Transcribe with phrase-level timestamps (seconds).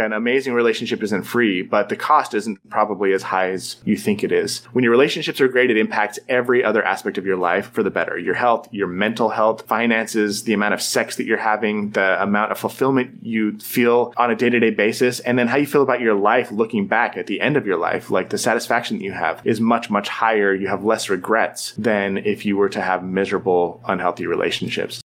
[0.00, 4.24] An amazing relationship isn't free, but the cost isn't probably as high as you think
[4.24, 4.64] it is.
[4.72, 7.90] When your relationships are great, it impacts every other aspect of your life for the
[7.90, 8.18] better.
[8.18, 12.50] Your health, your mental health, finances, the amount of sex that you're having, the amount
[12.50, 15.82] of fulfillment you feel on a day to day basis, and then how you feel
[15.82, 18.10] about your life looking back at the end of your life.
[18.10, 20.54] Like the satisfaction that you have is much, much higher.
[20.54, 25.02] You have less regrets than if you were to have miserable, unhealthy relationships.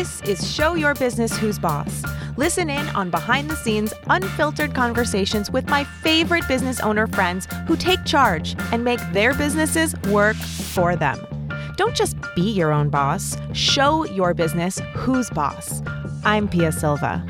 [0.00, 2.02] This is Show Your Business Who's Boss.
[2.38, 7.76] Listen in on behind the scenes, unfiltered conversations with my favorite business owner friends who
[7.76, 11.18] take charge and make their businesses work for them.
[11.76, 15.82] Don't just be your own boss, show your business who's boss.
[16.24, 17.22] I'm Pia Silva.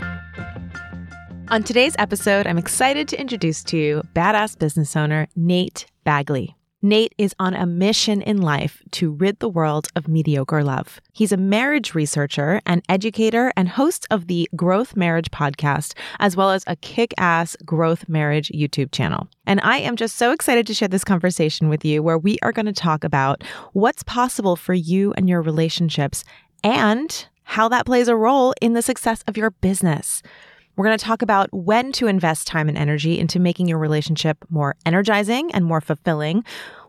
[1.48, 6.54] On today's episode, I'm excited to introduce to you badass business owner Nate Bagley.
[6.82, 10.98] Nate is on a mission in life to rid the world of mediocre love.
[11.12, 16.50] He's a marriage researcher and educator and host of the Growth Marriage podcast, as well
[16.50, 19.28] as a kick ass Growth Marriage YouTube channel.
[19.44, 22.52] And I am just so excited to share this conversation with you where we are
[22.52, 26.24] going to talk about what's possible for you and your relationships
[26.64, 30.22] and how that plays a role in the success of your business.
[30.76, 34.38] We're going to talk about when to invest time and energy into making your relationship
[34.48, 36.42] more energizing and more fulfilling,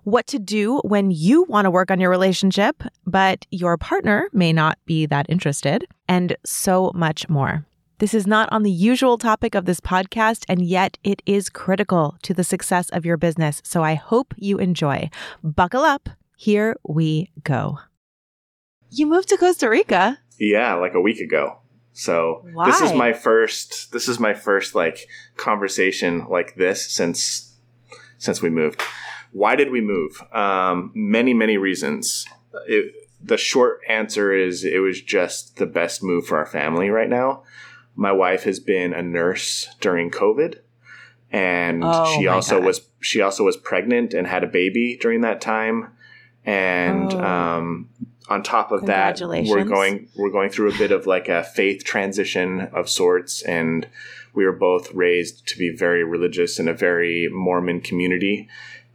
[0.04, 4.52] what to do when you want to work on your relationship, but your partner may
[4.54, 7.66] not be that interested, and so much more.
[8.00, 12.18] This is not on the usual topic of this podcast, and yet it is critical
[12.24, 13.62] to the success of your business.
[13.64, 15.12] So I hope you enjoy.
[15.44, 16.10] Buckle up.
[16.36, 17.78] Here we go.
[18.90, 20.18] You moved to Costa Rica?
[20.40, 21.60] Yeah, like a week ago.
[21.94, 22.66] So Why?
[22.66, 27.56] this is my first this is my first like conversation like this since
[28.18, 28.82] since we moved.
[29.32, 30.22] Why did we move?
[30.34, 32.26] Um, many many reasons.
[32.68, 32.94] It,
[33.24, 37.44] the short answer is it was just the best move for our family right now.
[37.96, 40.56] My wife has been a nurse during COVID
[41.32, 42.66] and Oh she also God.
[42.66, 45.92] was she also was pregnant and had a baby during that time
[46.46, 47.22] and Oh.
[47.24, 47.90] um,
[48.28, 49.18] on top of that
[49.50, 53.88] we're going we're going through a bit of like a faith transition of sorts and
[54.34, 58.48] we were both raised to be very religious in a very mormon community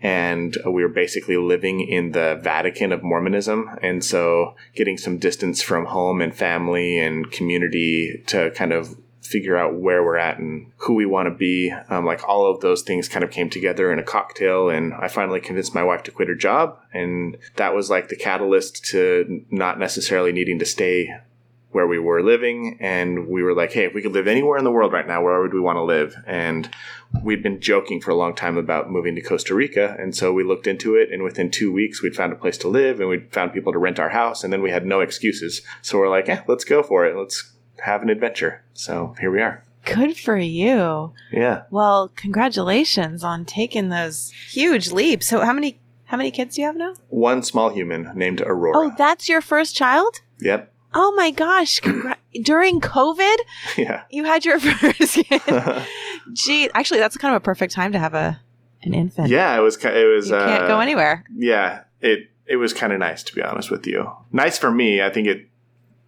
[0.06, 3.68] and we were basically living in the Vatican of Mormonism.
[3.82, 9.56] And so getting some distance from home and family and community to kind of figure
[9.56, 11.72] out where we're at and who we want to be.
[11.88, 14.70] Um, like all of those things kind of came together in a cocktail.
[14.70, 16.78] And I finally convinced my wife to quit her job.
[16.94, 21.16] And that was like the catalyst to not necessarily needing to stay
[21.76, 24.64] where we were living and we were like hey if we could live anywhere in
[24.64, 26.70] the world right now where would we want to live and
[27.22, 30.44] we'd been joking for a long time about moving to costa rica and so we
[30.44, 33.32] looked into it and within two weeks we'd found a place to live and we'd
[33.32, 36.28] found people to rent our house and then we had no excuses so we're like
[36.28, 37.52] eh, let's go for it let's
[37.84, 41.12] have an adventure so here we are Good for you.
[41.30, 45.28] yeah Well, congratulations on taking those huge leaps.
[45.28, 46.94] So how many how many kids do you have now?
[47.08, 50.22] one small human named aurora Oh, that's your first child?
[50.40, 51.80] yep Oh my gosh.
[52.42, 53.36] During COVID,
[53.76, 55.40] yeah you had your first kid.
[56.32, 58.40] Gee, actually that's kind of a perfect time to have a
[58.82, 59.28] an infant.
[59.28, 61.24] yeah it was it was You can't uh, go anywhere.
[61.34, 64.10] yeah, it it was kind of nice to be honest with you.
[64.32, 65.02] Nice for me.
[65.02, 65.48] I think it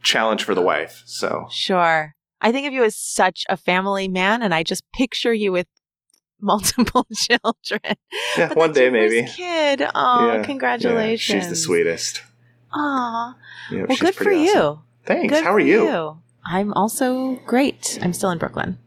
[0.03, 1.03] challenge for the wife.
[1.07, 2.15] So Sure.
[2.41, 5.67] I think of you as such a family man and I just picture you with
[6.41, 7.97] multiple children.
[8.37, 9.27] yeah, But one day maybe.
[9.27, 9.83] Kid.
[9.95, 11.21] Oh, Yeah, yeah, congratulations.
[11.43, 12.23] she's the sweetest.
[12.73, 13.35] Aw.
[13.73, 14.81] Yeah, Well, good for pretty you.
[15.05, 15.33] Thanks.
[15.35, 16.19] Good How are you?
[16.45, 17.99] I'm also great.
[18.03, 18.79] I'm still in Brooklyn.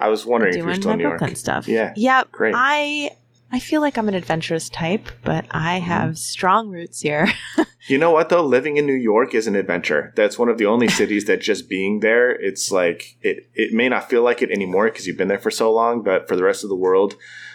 [0.00, 1.18] I was wondering if you're still my in New York.
[1.18, 1.68] Brooklyn stuff.
[1.68, 2.22] Yeah, Yeah.
[2.32, 2.54] great.
[2.56, 3.10] I
[3.50, 5.86] I feel like I'm an adventurous type, but I Mm-hmm.
[5.88, 7.28] have strong roots here.
[7.86, 8.42] You know what though?
[8.44, 10.12] Living in New York is an adventure.
[10.14, 13.48] That's one of the only cities that just being there, it's like it.
[13.54, 16.28] It may not feel like it anymore because you've been there for so long, but
[16.28, 17.14] for the rest of the world,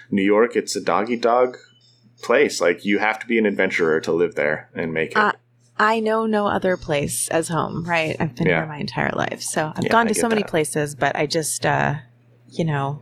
[0.09, 1.55] New York, it's a doggy dog
[2.23, 2.59] place.
[2.59, 5.17] Like you have to be an adventurer to live there and make it.
[5.17, 5.33] Uh,
[5.77, 8.15] I know no other place as home, right?
[8.19, 8.61] I've been Yeah.
[8.61, 9.41] here my entire life.
[9.43, 10.49] So I've Yeah, gone to so many that.
[10.49, 11.95] places, but I just, uh,
[12.53, 13.01] you know,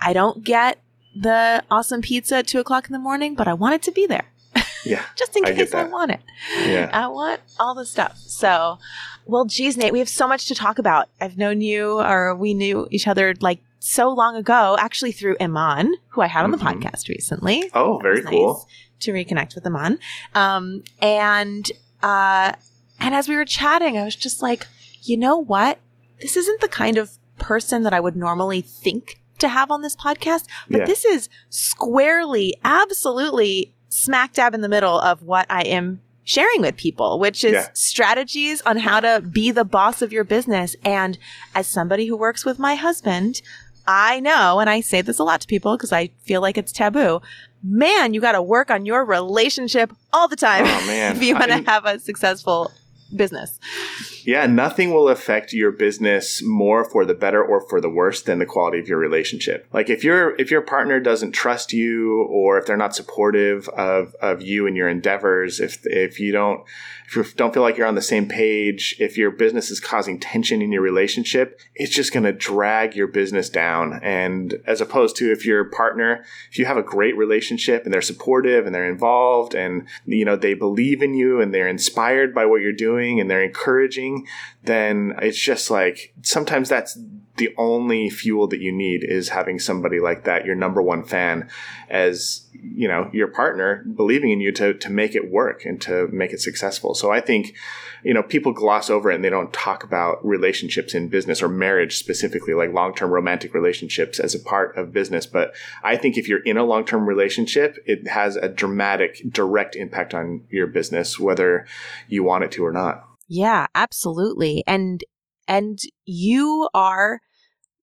[0.00, 0.78] I don't get
[1.14, 4.06] the awesome pizza at two o'clock in the morning, but I want it to be
[4.06, 4.24] there
[4.84, 5.90] yeah, just in I case I that.
[5.92, 6.20] want it.
[6.66, 6.90] yeah.
[6.92, 8.16] I want all the stuff.
[8.18, 8.78] So,
[9.26, 11.08] well, geez, Nate, we have so much to talk about.
[11.20, 15.94] I've known you, or we knew each other like so long ago, actually through Iman,
[16.08, 16.80] who I had on the Mhm.
[16.82, 17.70] podcast recently.
[17.74, 18.54] Oh, It very cool.
[18.54, 18.66] nice
[19.00, 19.98] to reconnect with Iman.
[20.34, 21.70] Um, and
[22.02, 22.52] uh,
[23.00, 24.66] and as we were chatting, I was just like,
[25.02, 25.78] you know what?
[26.20, 27.10] This isn't the kind of
[27.42, 30.84] person that I would normally think to have on this podcast, but Yeah.
[30.86, 36.76] this is squarely, absolutely smack dab in the middle of what I am sharing with
[36.76, 37.66] people, which is Yeah.
[37.74, 40.76] strategies on how to be the boss of your business.
[40.84, 41.18] And
[41.54, 43.42] as somebody who works with my husband,
[43.86, 46.70] I know, and I say this a lot to people because I feel like it's
[46.70, 47.20] taboo.
[47.64, 50.86] Man, you got to work on your relationship all the time Oh,
[51.16, 52.70] if you want to have a successful
[53.14, 53.58] business.
[54.24, 58.38] Yeah, nothing will affect your business more for the better or for the worse than
[58.38, 59.66] the quality of your relationship.
[59.72, 64.14] Like if your if your partner doesn't trust you or if they're not supportive of
[64.20, 66.64] of you and your endeavors, if if you don't
[67.06, 70.18] if you don't feel like you're on the same page, if your business is causing
[70.18, 74.00] tension in your relationship, it's just going to drag your business down.
[74.02, 78.00] And as opposed to if your partner, if you have a great relationship and they're
[78.00, 82.46] supportive and they're involved and you know they believe in you and they're inspired by
[82.46, 84.11] what you're doing and they're encouraging,
[84.64, 86.98] then it's just like sometimes that's
[87.36, 91.48] the only fuel that you need is having somebody like that, your number one fan,
[91.88, 96.08] as you know, your partner believing in you to to make it work and to
[96.08, 96.94] make it successful.
[96.94, 97.56] So I think,
[98.04, 101.48] you know, people gloss over it and they don't talk about relationships in business or
[101.48, 105.26] marriage specifically, like long term romantic relationships as a part of business.
[105.26, 109.74] But I think if you're in a long term relationship, it has a dramatic, direct
[109.74, 111.66] impact on your business, whether
[112.08, 113.08] you want it to or not.
[113.32, 114.62] Yeah, absolutely.
[114.66, 115.02] And
[115.48, 117.20] and you are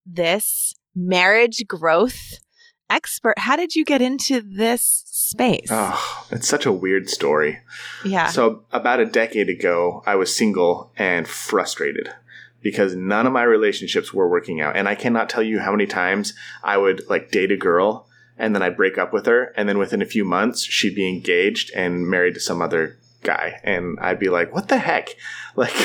[0.05, 2.37] this marriage growth
[2.87, 3.33] expert.
[3.39, 5.69] How did you get into this space?
[5.71, 7.61] Ah, oh, it's such a weird story.
[8.05, 8.27] yeah.
[8.27, 12.13] So, about a decade ago, I was single and frustrated
[12.61, 14.77] because none of my relationships were working out.
[14.77, 18.07] And I cannot tell you how many times I would like date a girl
[18.37, 19.51] and then I'd break up with her.
[19.57, 23.59] And then within a few months, she'd be engaged and married to some other guy.
[23.63, 25.09] And I'd be like, what the heck?
[25.55, 25.75] Like,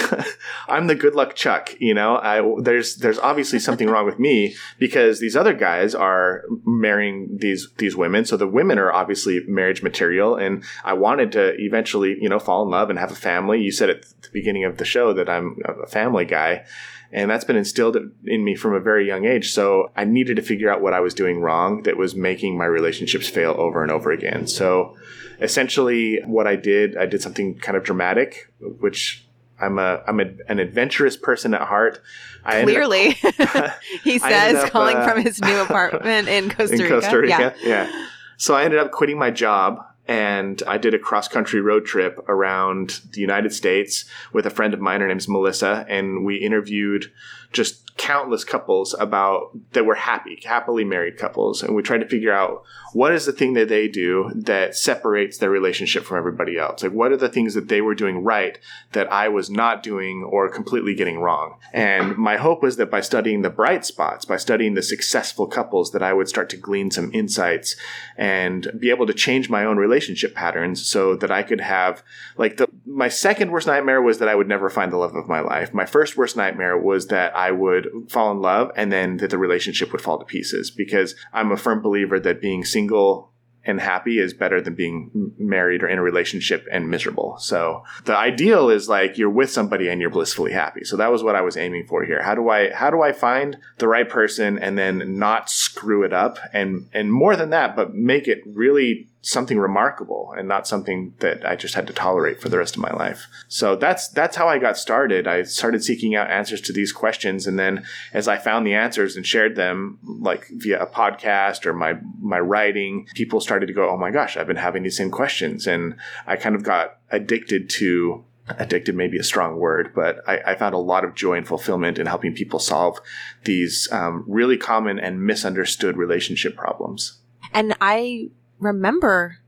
[0.68, 4.54] I'm the good luck Chuck, you know, I, there's, there's obviously something wrong with me
[4.78, 8.24] because these other guys are marrying these, these women.
[8.24, 10.36] So the women are obviously marriage material.
[10.36, 13.62] And I wanted to eventually, you know, fall in love and have a family.
[13.62, 16.66] You said at the beginning of the show that I'm a family guy.
[17.14, 17.96] And that's been instilled
[18.26, 19.52] in me from a very young age.
[19.52, 22.64] So I needed to figure out what I was doing wrong that was making my
[22.64, 24.48] relationships fail over and over again.
[24.48, 24.96] So
[25.40, 29.24] essentially, what I did, I did something kind of dramatic, which
[29.60, 32.02] I'm a I'm a, an adventurous person at heart.
[32.44, 33.10] I ended up- Clearly,
[34.02, 36.94] he says, up, calling uh, from his new apartment in Costa in Rica.
[37.00, 37.54] Costa Rica.
[37.62, 37.68] Yeah.
[37.86, 38.06] Yeah.
[38.36, 42.18] So I ended up quitting my job and I did a cross country road trip
[42.28, 45.00] around the United States with a friend of mine.
[45.00, 47.10] Her name's Melissa, and we interviewed
[47.52, 52.32] just countless couples about that were happy, happily married couples, and we tried to figure
[52.32, 56.82] out what is the thing that they do that separates their relationship from everybody else.
[56.82, 58.58] Like, what are the things that they were doing right
[58.92, 61.58] that I was not doing or completely getting wrong?
[61.72, 65.92] And my hope was that by studying the bright spots, by studying the successful couples,
[65.92, 67.76] that I would start to glean some insights
[68.16, 72.02] and be able to change my own relationship patterns so that I could have
[72.36, 75.26] like the my second worst nightmare was that I would never find the love of
[75.26, 75.72] my life.
[75.72, 79.38] My first worst nightmare was that I would fall in love and then that the
[79.38, 83.32] relationship would fall to pieces because I'm a firm believer that being single
[83.66, 87.36] and happy is better than being married or in a relationship and miserable.
[87.38, 90.84] So the ideal is like you're with somebody and you're blissfully happy.
[90.84, 92.22] So that was what I was aiming for here.
[92.22, 96.12] How do I how do I find the right person and then not screw it
[96.12, 101.14] up and and more than that, but make it really something remarkable and not something
[101.20, 103.26] that I just had to tolerate for the rest of my life.
[103.48, 105.26] So that's that's how I got started.
[105.26, 109.16] I started seeking out answers to these questions and then as I found the answers
[109.16, 113.88] and shared them like via a podcast or my my writing, people started to go,
[113.88, 117.70] "Oh my gosh, I've been having these same questions." And I kind of got addicted
[117.70, 118.24] to
[118.58, 121.48] addicted may be a strong word, but I, I found a lot of joy and
[121.48, 123.00] fulfillment in helping people solve
[123.44, 127.20] these um, really common and misunderstood relationship problems.
[127.54, 128.30] And I
[128.64, 129.38] remember,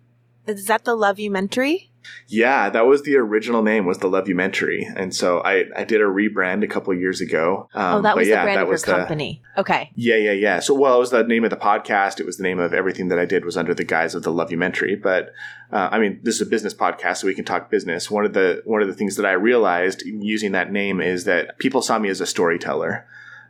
[0.46, 1.88] is that the Lovumentary?
[2.28, 6.00] Yeah, that was the original name was the Love Lovumentary, and so I, I did
[6.00, 7.68] a rebrand a couple of years ago.
[7.74, 9.42] Um, oh, that was yeah, the brand that of your was the- company.
[9.56, 9.90] Okay.
[9.94, 10.60] Yeah, yeah, yeah.
[10.60, 12.20] So, well, it was the name of the podcast.
[12.20, 14.32] It was the name of everything that I did was under the guise of the
[14.32, 15.00] Love Lovumentary.
[15.00, 15.32] But
[15.72, 18.10] uh, I mean, this is a business podcast, so we can talk business.
[18.10, 21.58] One of the one of the things that I realized using that name is that
[21.58, 23.06] people saw me as a storyteller.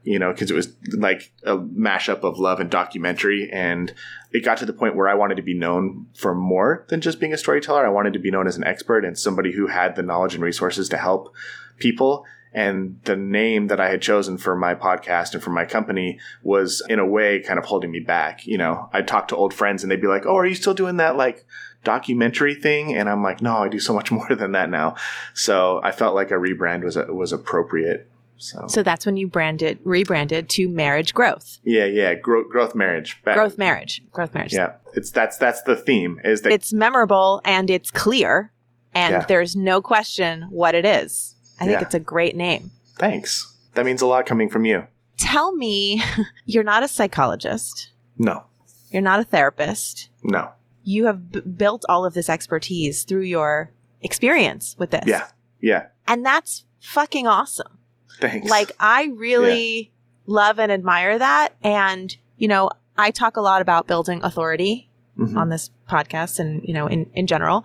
[0.06, 3.92] You know, because it was like a mashup of love and documentary, and
[4.32, 7.18] it got to the point where I wanted to be known for more than just
[7.18, 7.84] being a storyteller.
[7.84, 10.44] I wanted to be known as an expert and somebody who had the knowledge and
[10.44, 11.34] resources to help
[11.78, 12.24] people.
[12.52, 16.82] And the name that I had chosen for my podcast and for my company was
[16.88, 18.46] in a way kind of holding me back.
[18.46, 20.72] You know, I'd talk to old friends and they'd be like, Oh, are you still
[20.72, 21.44] doing that like
[21.84, 22.94] documentary thing?
[22.96, 24.96] And I'm like, No, I do so much more than that now.
[25.34, 28.10] So I felt like a rebrand was, was appropriate.
[28.38, 31.58] So, So that's when you branded, rebranded to Marriage Growth.
[31.64, 32.14] yeah, yeah.
[32.14, 33.22] Growth, growth marriage.
[33.24, 34.02] Back- Growth Marriage.
[34.12, 34.52] Growth Marriage.
[34.54, 34.74] Yeah.
[34.94, 38.52] It's that's, that's the theme is that It's memorable and it's clear
[38.94, 39.24] And Yeah.
[39.26, 41.34] there's no question what it is.
[41.60, 41.86] I think Yeah.
[41.86, 42.70] it's a great name.
[42.98, 43.54] Thanks.
[43.74, 44.86] That means a lot coming from you.
[45.18, 46.02] Tell me,
[46.46, 48.44] you're not a psychologist, No,
[48.90, 50.08] you're not a therapist.
[50.22, 50.50] no.
[50.82, 53.70] You have b- built all of this expertise through your
[54.02, 55.04] experience with this.
[55.06, 55.26] Yeah,
[55.60, 55.86] yeah.
[56.06, 57.78] And that's fucking awesome.
[58.20, 58.50] Thanks.
[58.50, 59.92] Like, I really
[60.26, 61.54] love and admire that.
[61.62, 65.36] And, you know, I talk a lot about building authority Mhm.
[65.36, 67.64] on this podcast and, you know, in, in general.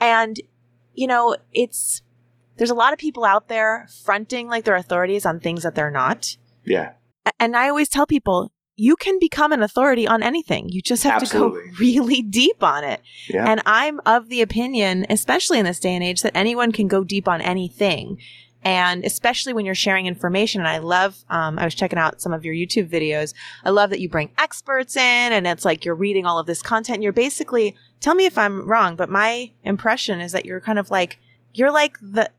[0.00, 0.40] And,
[0.94, 2.02] you know, it's,
[2.56, 5.90] there's a lot of people out there fronting like they're authorities on things that they're
[5.90, 6.36] not.
[6.64, 6.92] yeah,
[7.38, 10.68] And I always tell people, you can become an authority on anything.
[10.68, 11.62] You just have Absolutely.
[11.62, 13.00] to go really deep on it.
[13.28, 13.44] yeah.
[13.48, 17.02] And I'm of the opinion, especially in this day and age, that anyone can go
[17.04, 18.18] deep on anything.
[18.64, 20.60] And especially when you're sharing information.
[20.60, 23.32] And I love, um, I was checking out some of your YouTube videos.
[23.64, 26.60] I love that you bring experts in and it's like you're reading all of this
[26.60, 26.96] content.
[26.96, 30.78] And you're basically, tell me if I'm wrong, but my impression is that you're kind
[30.78, 31.18] of like,
[31.54, 32.30] you're like the,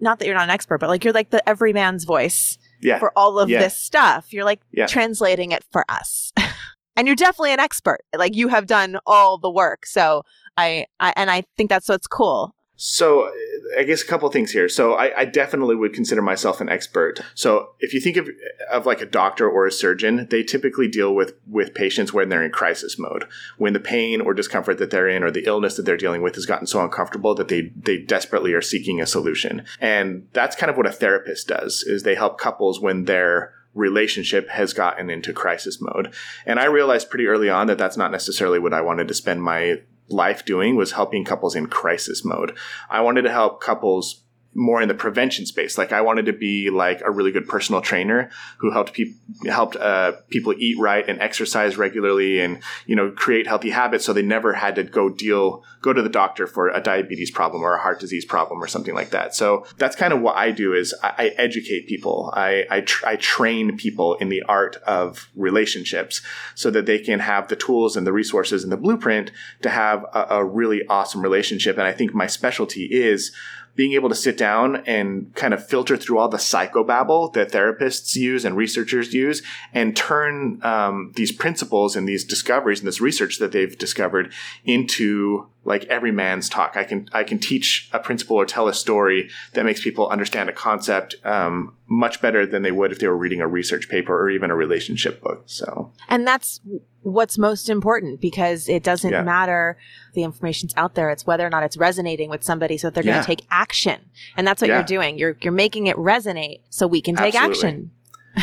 [0.00, 2.98] not that you're not an expert, but like you're like the everyman's voice yeah.
[2.98, 3.60] for all of Yeah.
[3.60, 4.32] this stuff.
[4.32, 4.86] You're like Yeah.
[4.86, 6.32] translating it for us.
[6.96, 8.00] and you're definitely an expert.
[8.16, 9.86] Like you have done all the work.
[9.86, 10.24] So
[10.56, 12.54] I, I and I think that's what's cool.
[12.84, 13.30] So, uh,
[13.78, 14.68] I guess a couple things here.
[14.68, 17.20] So, I, I definitely would consider myself an expert.
[17.32, 18.28] So, if you think of
[18.72, 22.42] of like a doctor or a surgeon, they typically deal with with patients when they're
[22.42, 25.84] in crisis mode, when the pain or discomfort that they're in or the illness that
[25.84, 29.64] they're dealing with has gotten so uncomfortable that they they desperately are seeking a solution.
[29.80, 31.84] And that's kind of what a therapist does.
[31.84, 36.12] Is they help couples when they're relationship has gotten into crisis mode.
[36.44, 39.42] And I realized pretty early on that that's not necessarily what I wanted to spend
[39.42, 39.82] my
[40.12, 42.56] life doing was helping couples in crisis mode.
[42.90, 44.22] I wanted to help couples
[44.54, 45.78] more in the prevention space.
[45.78, 49.76] Like I wanted to be like a really good personal trainer who helped people helped
[49.76, 54.22] uh, people eat right and exercise regularly and you know create healthy habits so they
[54.22, 57.80] never had to go deal go to the doctor for a diabetes problem or a
[57.80, 59.34] heart disease problem or something like that.
[59.34, 62.30] So that's kind of what I do is I, I educate people.
[62.34, 66.20] I I, tr- I train people in the art of relationships
[66.54, 69.30] so that they can have the tools and the resources and the blueprint
[69.62, 71.78] to have a, a really awesome relationship.
[71.78, 73.32] And I think my specialty is
[73.74, 78.14] being able to sit down and kind of filter through all the psychobabble that therapists
[78.14, 83.38] use and researchers use and turn um, these principles and these discoveries and this research
[83.38, 84.32] that they've discovered
[84.64, 86.76] into like every man's talk.
[86.76, 90.48] I can I can teach a principle or tell a story that makes people understand
[90.48, 94.18] a concept um, much better than they would if they were reading a research paper
[94.18, 95.42] or even a relationship book.
[95.44, 96.58] So And that's
[97.02, 99.22] what's most important because it doesn't Yeah.
[99.22, 99.76] matter
[100.14, 101.10] the information's out there.
[101.10, 104.00] It's whether or not it's resonating with somebody so that they're going to take action.
[104.38, 104.76] And that's what Yeah.
[104.76, 105.18] you're doing.
[105.18, 107.68] You're you're making it resonate so we can take Absolutely.
[107.68, 107.90] action.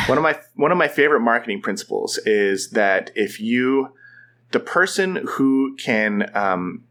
[0.05, 3.89] one of my one of my favorite marketing principles is that if you
[4.51, 6.83] the person who can um,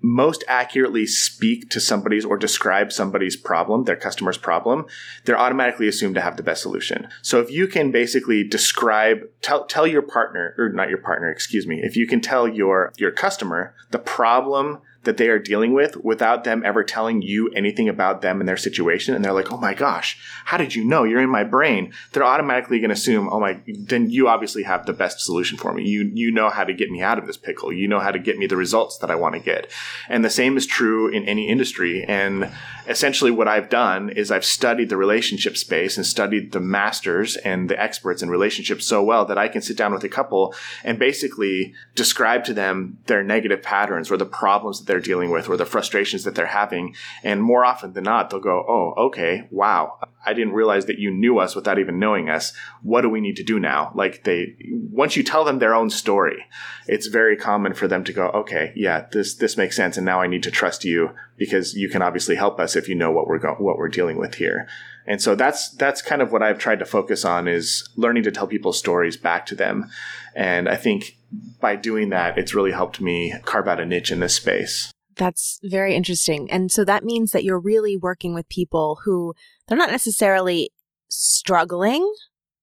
[0.00, 4.86] most accurately speak to somebody's or describe somebody's problem, their customer's problem,
[5.24, 7.08] they're automatically assumed to have the best solution.
[7.22, 11.66] So if you can basically describe, tell, tell your partner, or not your partner, excuse
[11.66, 15.96] me, if you can tell your, your customer the problem that they are dealing with
[16.04, 19.56] without them ever telling you anything about them and their situation, and they're like, oh
[19.56, 21.04] my gosh, how did you know?
[21.04, 21.92] You're in my brain.
[22.12, 25.72] They're automatically going to assume, oh my, then you obviously have the best solution for
[25.72, 25.84] me.
[25.84, 27.72] You, you know how to get me out of this pickle.
[27.72, 29.70] You know how to get me the results that I want to get.
[30.08, 32.04] And the same is true in any industry.
[32.04, 32.52] And
[32.88, 37.68] essentially what I've done is I've studied the relationship space and studied the masters and
[37.68, 40.98] the experts in relationships so well that I can sit down with a couple and
[40.98, 45.56] basically describe to them their negative patterns or the problems that they're dealing with or
[45.56, 46.94] the frustrations that they're having.
[47.22, 49.48] And more often than not, they'll go, Oh, okay.
[49.50, 49.98] Wow.
[50.26, 52.52] I didn't realize that you knew us without even knowing us.
[52.82, 53.92] What do we need to do now?
[53.94, 56.44] Like they, once you tell them their own story,
[56.88, 59.96] it's very common for them to go, okay, yeah, this, this makes sense.
[59.96, 62.96] And now I need to trust you because you can obviously help us if you
[62.96, 64.66] know what we're what we're dealing with here.
[65.06, 68.32] And so that's, that's kind of what I've tried to focus on is learning to
[68.32, 69.88] tell people's stories back to them.
[70.34, 71.16] And I think
[71.60, 74.92] by doing that, it's really helped me carve out a niche in this space.
[75.16, 76.50] That's very interesting.
[76.50, 79.34] And so that means that you're really working with people who
[79.66, 80.70] they're not necessarily
[81.08, 82.12] struggling,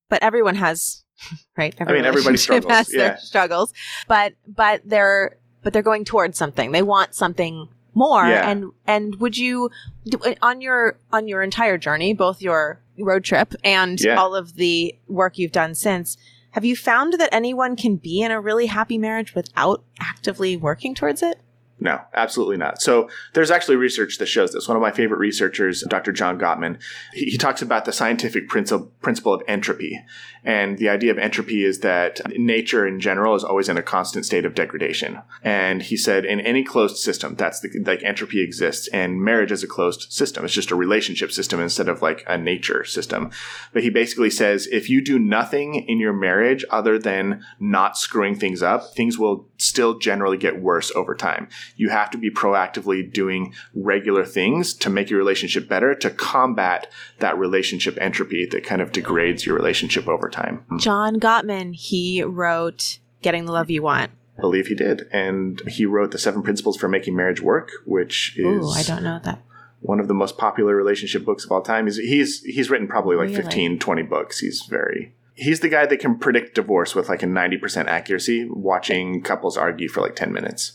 [0.10, 1.04] but everyone has,
[1.58, 1.76] right?
[1.80, 3.00] I mean, everybody struggles, yeah.
[3.00, 3.74] their struggles,
[4.08, 6.72] but, but they're, but they're going towards something.
[6.72, 8.28] They want something more.
[8.28, 8.50] Yeah.
[8.50, 9.70] And, and would you,
[10.14, 14.16] uh, on your, on your entire journey, both your road trip and Yeah.
[14.16, 16.18] all of the work you've done since,
[16.54, 20.94] have you found that anyone can be in a really happy marriage without actively working
[20.94, 21.40] towards it?
[21.84, 22.82] No, absolutely not.
[22.82, 24.70] So there's actually research that shows this.
[24.70, 26.14] One of my favorite researchers, Dr.
[26.14, 30.02] John Gottman, he, he talks about the scientific principle, principle of entropy.
[30.46, 34.26] And the idea of entropy is that nature in general is always in a constant
[34.26, 35.22] state of degradation.
[35.44, 39.64] And he said in any closed system, that's the, like entropy exists and marriage is
[39.64, 40.46] a closed system.
[40.46, 43.32] It's just a relationship system instead of like a nature system.
[43.74, 48.36] But he basically says if you do nothing in your marriage other than not screwing
[48.36, 51.50] things up, things will still generally get worse over time.
[51.76, 56.88] You have to be proactively doing regular things to make your relationship better to combat
[57.20, 60.66] that relationship entropy that kind of degrades your relationship over time.
[60.70, 60.80] Mm.
[60.80, 64.12] John Gottman, he wrote Getting the Love You Want.
[64.38, 65.08] I believe he did.
[65.12, 68.66] And he wrote The Seven Principles for Making Marriage Work, which is.
[68.66, 69.40] Ooh, I don't know that.
[69.82, 71.86] One of the most popular relationship books of all time.
[71.86, 73.44] He's he's, he's written probably like Really?
[73.44, 74.40] 15, 20 books.
[74.40, 79.22] He's very he's the guy that can predict divorce with like a 90% accuracy watching
[79.22, 80.74] couples argue for like 10 minutes.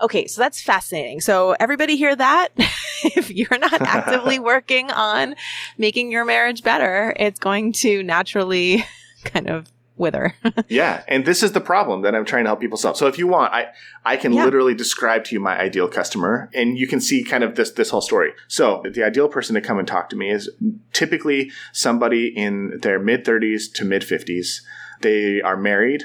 [0.00, 1.20] Okay, so that's fascinating.
[1.20, 2.48] So everybody hear that?
[3.04, 5.34] if you're not actively working on
[5.78, 8.84] making your marriage better, it's going to naturally
[9.24, 10.34] kind of wither.
[10.68, 12.98] Yeah, and this is the problem that I'm trying to help people solve.
[12.98, 13.68] So if you want, I
[14.04, 14.44] I can Yeah.
[14.44, 17.88] literally describe to you my ideal customer, and you can see kind of this this
[17.90, 18.32] whole story.
[18.46, 20.50] So the ideal person to come and talk to me is
[20.92, 24.60] typically somebody in their mid 30s to mid 50s.
[25.00, 26.04] They are married.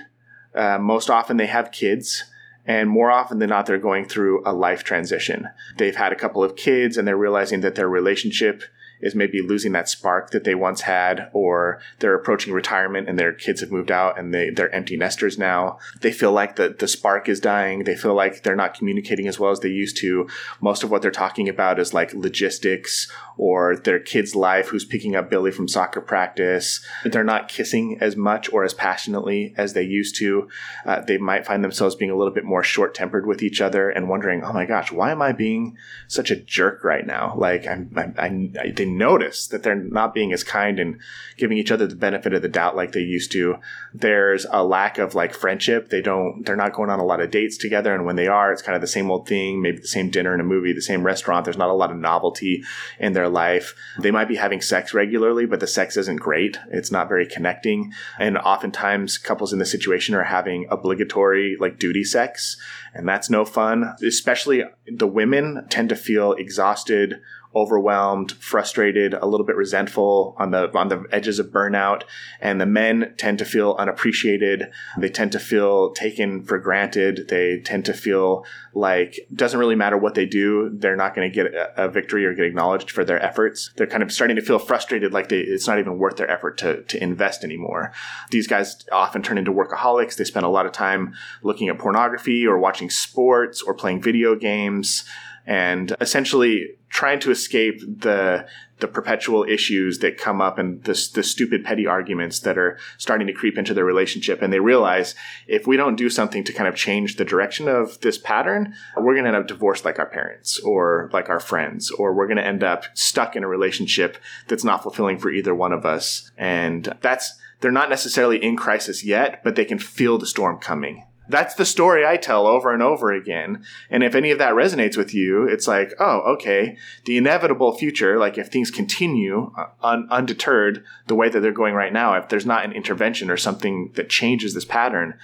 [0.55, 2.23] Uh, most often, they have kids.
[2.65, 5.49] And more often than not, they're going through a life transition.
[5.77, 8.63] They've had a couple of kids and they're realizing that their relationship
[9.01, 13.33] is maybe losing that spark that they once had, or they're approaching retirement and their
[13.33, 15.79] kids have moved out and they, they're empty nesters now.
[16.01, 17.83] They feel like the, the spark is dying.
[17.83, 20.27] They feel like they're not communicating as well as they used to.
[20.59, 25.15] Most of what they're talking about is like logistics or their kid's life who's picking
[25.15, 26.85] up Billy from soccer practice.
[27.03, 30.47] They're not kissing as much or as passionately as they used to.
[30.85, 33.89] Uh, they might find themselves being a little bit more short tempered with each other
[33.89, 35.77] and wondering, oh my gosh, why am I being
[36.07, 37.33] such a jerk right now?
[37.35, 40.99] Like, I'm, I, I, I, they notice that they're not being as kind and
[41.37, 43.55] giving each other the benefit of the doubt like they used to.
[43.93, 45.89] There's a lack of like friendship.
[45.89, 47.93] They don't, they're not going on a lot of dates together.
[47.93, 50.33] And when they are, it's kind of the same old thing, maybe the same dinner
[50.33, 51.45] in a movie, the same restaurant.
[51.45, 52.63] There's not a lot of novelty
[52.99, 53.75] in their life.
[53.99, 56.57] They might be having sex regularly, but the sex isn't great.
[56.69, 57.93] It's not very connecting.
[58.19, 62.57] And oftentimes couples in this situation are having obligatory like duty sex.
[62.93, 63.95] And that's no fun.
[64.05, 67.21] Especially the women tend to feel exhausted,
[67.55, 72.03] overwhelmed, frustrated, a little bit resentful on the on the edges of burnout,
[72.39, 74.71] and the men tend to feel unappreciated.
[74.97, 77.27] They tend to feel taken for granted.
[77.27, 81.33] They tend to feel like doesn't really matter what they do, they're not going to
[81.33, 83.71] get a, a victory or get acknowledged for their efforts.
[83.75, 86.57] They're kind of starting to feel frustrated, like they, it's not even worth their effort
[86.59, 87.91] to to invest anymore.
[88.29, 90.15] These guys often turn into workaholics.
[90.15, 94.35] They spend a lot of time looking at pornography or watching sports or playing video
[94.35, 95.03] games
[95.45, 98.45] and essentially trying to escape the
[98.81, 103.27] the perpetual issues that come up and the, the stupid petty arguments that are starting
[103.27, 104.41] to creep into their relationship.
[104.41, 105.13] And they realize
[105.47, 109.13] if we don't do something to kind of change the direction of this pattern we're
[109.13, 112.37] going to end up divorced like our parents or like our friends or we're going
[112.37, 116.31] to end up stuck in a relationship that's not fulfilling for either one of us.
[116.37, 121.03] And that's they're not necessarily in crisis yet but they can feel the storm coming
[121.31, 123.63] that's the story I tell over and over again.
[123.89, 128.19] And if any of that resonates with you, it's like, oh, okay, the inevitable future,
[128.19, 132.29] like if things continue uh, un- undeterred the way that they're going right now, if
[132.29, 135.17] there's not an intervention or something that changes this pattern,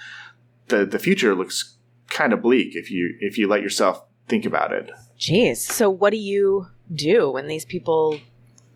[0.68, 1.76] the, the future looks
[2.08, 4.90] kind of bleak if you if you let yourself think about it.
[5.18, 5.58] Jeez.
[5.58, 8.18] So what do you do when these people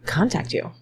[0.04, 0.72] contact you?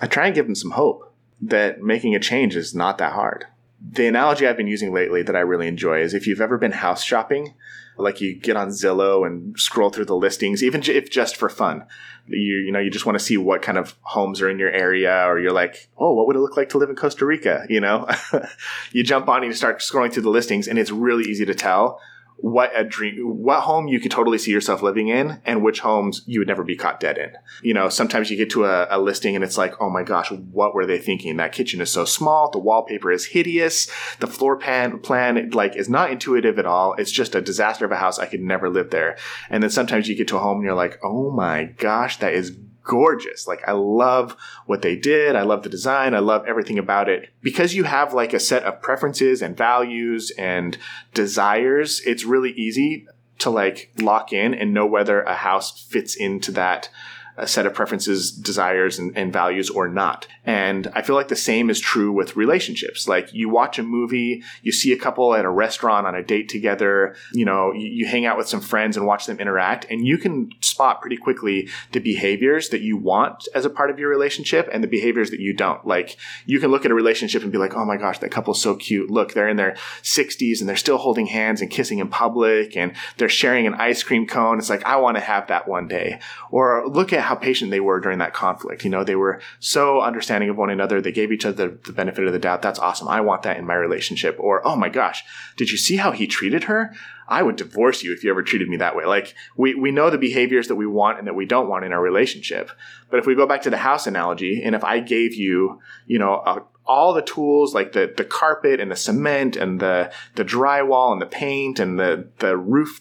[0.00, 3.46] I try and give them some hope that making a change is not that hard.
[3.86, 6.72] The analogy I've been using lately that I really enjoy is if you've ever been
[6.72, 7.54] house shopping,
[7.96, 11.84] like you get on Zillow and scroll through the listings, even if just for fun.
[12.26, 14.70] You you know you just want to see what kind of homes are in your
[14.70, 17.66] area, or you're like, oh, what would it look like to live in Costa Rica?
[17.74, 18.08] You know,
[18.92, 21.54] you jump on and you start scrolling through the listings, and it's really easy to
[21.54, 22.00] tell
[22.36, 26.22] what a dream, what home you could totally see yourself living in, and which homes
[26.26, 27.32] you would never be caught dead in.
[27.62, 30.30] You know, sometimes you get to a, a listing and it's like, oh my gosh,
[30.30, 31.36] what were they thinking?
[31.36, 35.88] That kitchen is so small, the wallpaper is hideous, the floor pan plan like is
[35.88, 36.94] not intuitive at all.
[36.94, 38.18] It's just a disaster of a house.
[38.18, 39.16] I could never live there.
[39.48, 42.34] And then sometimes you get to a home and you're like, oh my gosh, that
[42.34, 43.48] is gorgeous.
[43.48, 45.34] Like I love what they did.
[45.34, 46.14] I love the design.
[46.14, 47.30] I love everything about it.
[47.42, 50.78] Because you have like a set of preferences and values and
[51.12, 53.06] desires, it's really easy
[53.38, 56.88] to like lock in and know whether a house fits into that
[57.36, 60.28] a set of preferences, desires, and, and, values or not.
[60.44, 63.08] And I feel like the same is true with relationships.
[63.08, 66.48] Like you watch a movie, you see a couple at a restaurant on a date
[66.48, 70.06] together, you know, you, you hang out with some friends and watch them interact, and
[70.06, 74.08] you can spot pretty quickly the behaviors that you want as a part of your
[74.08, 75.84] relationship and the behaviors that you don't.
[75.84, 76.16] Like
[76.46, 78.76] you can look at a relationship and be like, oh my gosh, that couple's so
[78.76, 79.10] cute.
[79.10, 82.92] Look, they're in their 60s and they're still holding hands and kissing in public and
[83.16, 84.58] they're sharing an ice cream cone.
[84.58, 86.20] It's like, I want to have that one day.
[86.50, 88.84] Or look at how patient they were during that conflict.
[88.84, 91.00] You know, they were so understanding of one another.
[91.00, 92.62] They gave each other the benefit of the doubt.
[92.62, 93.08] That's awesome.
[93.08, 94.36] I want that in my relationship.
[94.38, 95.24] Or, oh my gosh,
[95.56, 96.94] did you see how he treated her?
[97.26, 99.04] I would divorce you if you ever treated me that way.
[99.06, 101.92] Like we, we know the behaviors that we want and that we don't want in
[101.92, 102.70] our relationship.
[103.10, 106.18] But if we go back to the house analogy, and if I gave you, you
[106.18, 110.44] know, a, all the tools like the, the carpet and the cement and the, the
[110.44, 113.00] drywall and the paint and the, the roof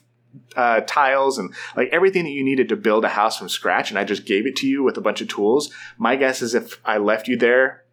[0.56, 4.00] uh, tiles and like everything that you needed to build a house from scratch, and
[4.00, 5.72] I just gave it to you with a bunch of tools.
[5.98, 7.84] My guess is if I left you there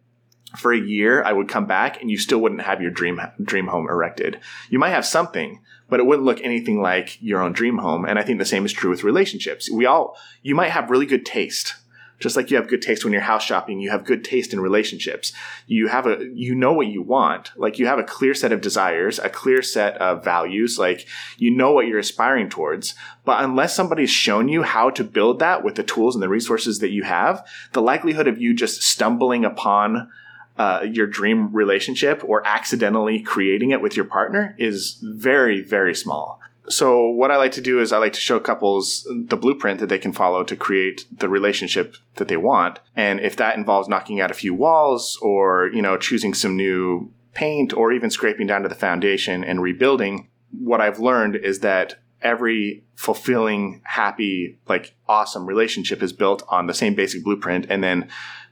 [0.57, 3.67] for a year, I would come back and you still wouldn't have your dream dream
[3.67, 4.39] home erected.
[4.69, 8.05] You might have something, but it wouldn't look anything like your own dream home.
[8.05, 9.71] And I think the same is true with relationships.
[9.71, 11.75] We all you might have really good taste
[12.21, 14.59] just like you have good taste when you're house shopping, you have good taste in
[14.59, 15.33] relationships.
[15.67, 17.51] You have a, you know what you want.
[17.57, 20.77] Like you have a clear set of desires, a clear set of values.
[20.77, 21.07] Like
[21.37, 22.93] you know what you're aspiring towards.
[23.25, 26.79] But unless somebody's shown you how to build that with the tools and the resources
[26.79, 30.09] that you have, the likelihood of you just stumbling upon
[30.57, 36.39] uh, your dream relationship or accidentally creating it with your partner is very, very small.
[36.71, 39.89] So what I like to do is I like to show couples the blueprint that
[39.89, 42.79] they can follow to create the relationship that they want.
[42.95, 47.11] And if that involves knocking out a few walls or, you know, choosing some new
[47.33, 51.95] paint or even scraping down to the foundation and rebuilding, what I've learned is that
[52.21, 58.07] every fulfilling, happy, like awesome relationship is built on the same basic blueprint and then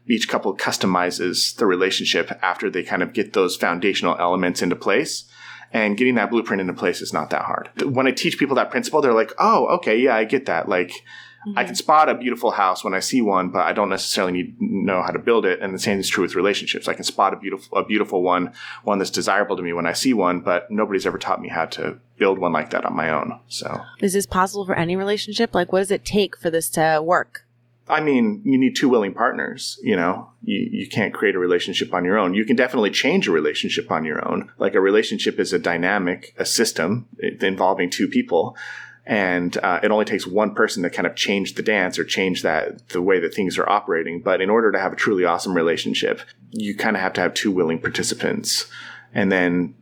[0.07, 5.28] each couple customizes the relationship after they kind of get those foundational elements into place
[5.71, 7.69] and getting that blueprint into place is not that hard.
[7.83, 10.67] When I teach people that principle, they're like, oh, okay, yeah, I get that.
[10.67, 11.57] Like, mm-hmm.
[11.57, 14.55] I can spot a beautiful house when I see one, but I don't necessarily need
[14.59, 15.61] know how to build it.
[15.61, 16.87] And the same is true with relationships.
[16.87, 18.53] I can spot a beautiful, a beautiful one,
[18.83, 21.65] one that's desirable to me when I see one, but nobody's ever taught me how
[21.65, 23.39] to build one like that on my own.
[23.47, 25.53] So, is this possible for any relationship?
[25.53, 27.45] Like, what does it take for this to work?
[27.89, 30.29] I mean, you need two willing partners, you know.
[30.43, 32.35] You, you can't create a relationship on your own.
[32.35, 34.51] You can definitely change a relationship on your own.
[34.59, 37.07] Like a relationship is a dynamic, a system
[37.41, 38.55] involving two people.
[39.07, 42.43] And uh, it only takes one person to kind of change the dance or change
[42.43, 44.21] that the way that things are operating.
[44.21, 46.21] But in order to have a truly awesome relationship,
[46.51, 48.67] you kind of have to have two willing participants.
[49.11, 49.73] And then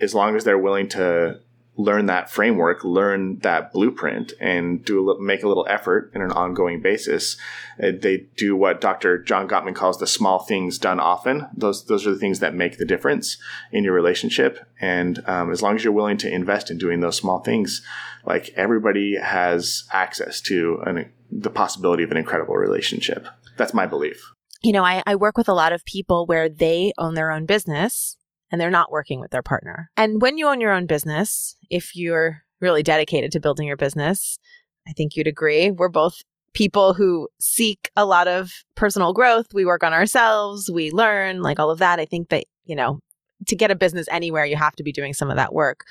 [0.00, 1.40] as long as they're willing to
[1.76, 6.20] learn that framework, learn that blueprint, and do a, little, make a little effort in
[6.20, 7.36] an ongoing basis.
[7.82, 9.18] Uh, they do what Dr.
[9.18, 11.48] John Gottman calls the small things done often.
[11.56, 13.38] Those those are the things that make the difference
[13.70, 14.58] in your relationship.
[14.80, 17.82] And um, as long as you're willing to invest in doing those small things,
[18.26, 23.26] like everybody has access to an, the possibility of an incredible relationship.
[23.56, 24.32] That's my belief.
[24.62, 27.46] You know, I, I work with a lot of people where they own their own
[27.46, 28.16] business
[28.52, 29.90] and they're not working with their partner.
[29.96, 34.38] And when you own your own business, if you're really dedicated to building your business,
[34.86, 35.70] I think you'd agree.
[35.70, 36.22] We're both
[36.54, 39.46] people who seek a lot of personal growth.
[39.54, 41.98] We work on ourselves, we learn, like all of that.
[41.98, 43.00] I think that, you know,
[43.48, 45.84] to get a business anywhere, you have to be doing some of that work.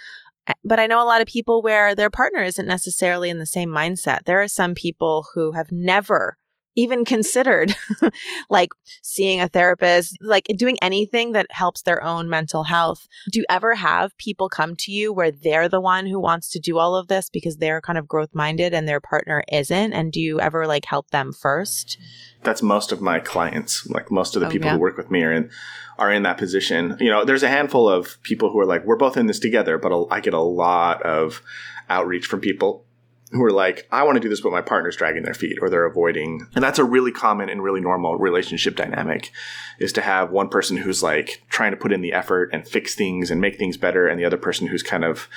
[0.47, 3.45] Eh, but I know a lot of people where their partner isn't necessarily in the
[3.45, 4.25] same mindset.
[4.25, 6.37] There are some people who have never
[6.75, 7.75] even considered
[8.49, 8.69] like
[9.01, 13.07] seeing a therapist, like doing anything that helps their own mental health.
[13.31, 16.59] Do you ever have people come to you where they're the one who wants to
[16.59, 19.93] do all of this because they're kind of growth minded and their partner isn't?
[19.93, 21.97] And do you ever like help them first?
[22.43, 23.87] That's most of my clients.
[23.87, 24.73] Like most of the oh, people yeah.
[24.73, 25.49] who work with me are in
[25.97, 26.97] are in that position.
[26.99, 29.77] You know, there's a handful of people who are like, we're both in this together,
[29.77, 31.43] but I get a lot of
[31.89, 32.85] outreach from people
[33.31, 35.69] who are like, I want to do this, but my partner's dragging their feet or
[35.69, 36.47] they're avoiding.
[36.53, 39.31] And that's a really common and really normal relationship dynamic
[39.79, 42.93] is to have one person who's like trying to put in the effort and fix
[42.93, 45.29] things and make things better, and the other person who's kind of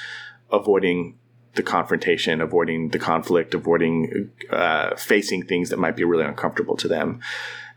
[0.51, 1.19] avoiding
[1.55, 6.89] the confrontation, avoiding the conflict, avoiding uh, facing things that might be really uncomfortable to
[6.89, 7.21] them.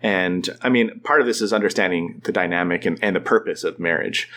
[0.02, 3.80] And I mean, part of this is understanding the dynamic and, and the purpose of
[3.80, 4.30] marriage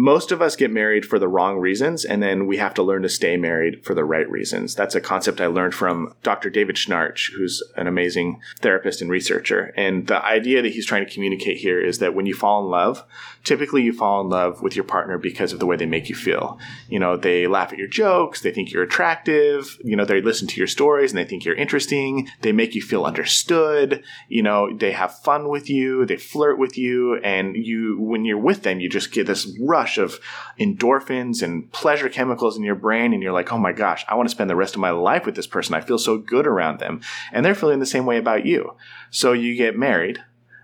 [0.00, 3.02] most of us get married for the wrong reasons, and then we have to learn
[3.02, 4.74] to stay married for the right reasons.
[4.74, 6.48] That's a concept I learned from Dr.
[6.48, 9.74] David Schnarch, who's an amazing therapist and researcher.
[9.76, 12.70] And the idea that he's trying to communicate here is that when you fall in
[12.70, 13.04] love,
[13.44, 16.14] typically you fall in love with your partner because of the way they make you
[16.14, 16.58] feel.
[16.88, 20.48] You know, they laugh at your jokes, they think you're attractive, you know, they listen
[20.48, 24.74] to your stories and they think you're interesting, they make you feel understood, you know,
[24.74, 28.80] they have fun with you, they flirt with you, and you, when you're with them,
[28.80, 30.20] you just get this rush rush of
[30.58, 33.12] endorphins and pleasure chemicals in your brain.
[33.12, 35.26] And you're like, oh my gosh, I want to spend the rest of my life
[35.26, 35.74] with this person.
[35.74, 37.00] I feel so good around them.
[37.32, 38.76] And they're feeling the same way about you.
[39.10, 40.18] So you get married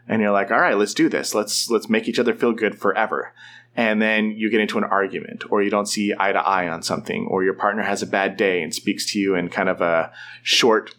[0.08, 1.34] and you're like, all right, let's do this.
[1.34, 3.32] Let's, let's make each other feel good forever
[3.78, 6.82] and then you get into an argument or you don't see eye to eye on
[6.82, 9.82] something or your partner has a bad day and speaks to you in kind of
[9.82, 10.10] a
[10.42, 10.94] short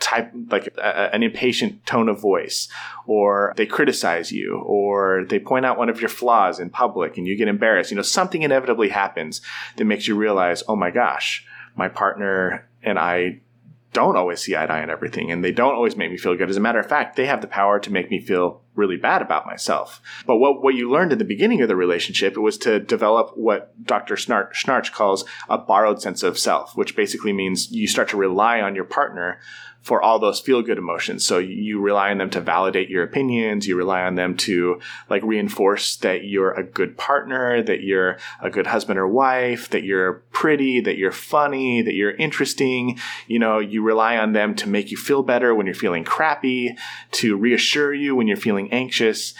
[0.00, 2.68] type like a, an impatient tone of voice
[3.06, 7.26] or they criticize you or they point out one of your flaws in public and
[7.26, 9.40] you get embarrassed you know something inevitably happens
[9.76, 11.44] that makes you realize oh my gosh
[11.76, 13.38] my partner and i
[13.92, 16.36] don't always see eye to eye on everything and they don't always make me feel
[16.36, 16.48] good.
[16.48, 19.22] As a matter of fact, they have the power to make me feel really bad
[19.22, 20.00] about myself.
[20.26, 23.84] But what, what you learned in the beginning of the relationship was to develop what
[23.84, 24.14] Dr.
[24.14, 28.74] Schnarch, calls a borrowed sense of self, which basically means you start to rely on
[28.74, 29.40] your partner
[29.82, 31.26] for all those feel good emotions.
[31.26, 33.66] So you rely on them to validate your opinions.
[33.66, 38.50] You rely on them to like reinforce that you're a good partner, that you're a
[38.50, 42.98] good husband or wife, that you're pretty, that you're funny, that you're interesting.
[43.26, 46.76] You know, you rely on them to make you feel better when you're feeling crappy,
[47.12, 49.34] to reassure you when you're feeling anxious.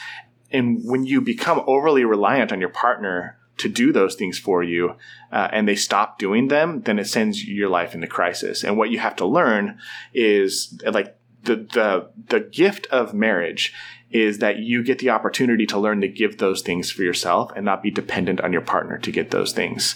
[0.50, 4.96] And when you become overly reliant on your partner to do those things for you
[5.30, 8.64] uh, and they stop doing them, then it sends your life into crisis.
[8.64, 9.78] And what you have to learn
[10.14, 13.72] is like the, the, the gift of marriage
[14.10, 17.64] is that you get the opportunity to learn to give those things for yourself and
[17.64, 19.94] not be dependent on your partner to get those things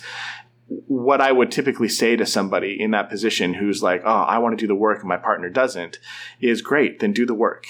[0.67, 4.59] what I would typically say to somebody in that position who's like, oh, I want
[4.59, 5.99] to do the work and my partner doesn't,
[6.41, 7.67] is great, then do the work.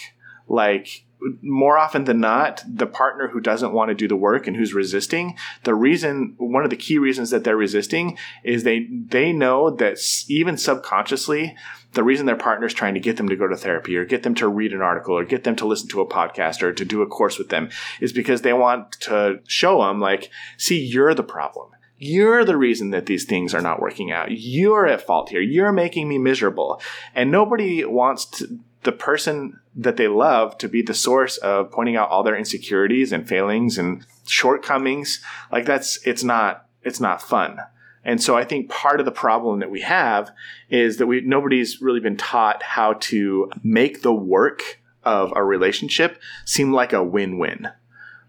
[0.46, 1.04] Like,
[1.40, 4.74] more often than not, the partner who doesn't want to do the work and who's
[4.74, 9.70] resisting, the reason, one of the key reasons that they're resisting is they, they know
[9.70, 11.56] that even subconsciously,
[11.92, 14.22] the reason their partner is trying to get them to go to therapy or get
[14.22, 16.84] them to read an article or get them to listen to a podcast or to
[16.84, 21.14] do a course with them is because they want to show them like, see, you're
[21.14, 21.70] the problem.
[21.96, 24.30] You're the reason that these things are not working out.
[24.30, 25.40] You're at fault here.
[25.40, 26.82] You're making me miserable.
[27.14, 31.96] And nobody wants to, the person that they love to be the source of pointing
[31.96, 35.20] out all their insecurities and failings and shortcomings
[35.50, 37.58] like that's it's not it's not fun.
[38.06, 40.30] And so i think part of the problem that we have
[40.68, 46.20] is that we nobody's really been taught how to make the work of a relationship
[46.44, 47.68] seem like a win-win.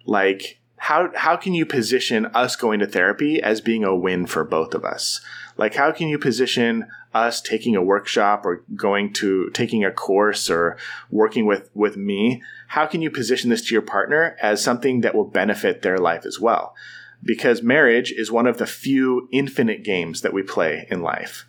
[0.06, 4.44] Like how how can you position us going to therapy as being a win for
[4.44, 5.20] both of us?
[5.58, 10.48] Like how can you position us taking a workshop or going to taking a course
[10.48, 10.78] or
[11.10, 12.44] working with with me?
[12.68, 16.24] How can you position this to your partner as something that will benefit their life
[16.24, 16.76] as well?
[17.24, 21.48] Because marriage is one of the few infinite games that we play in life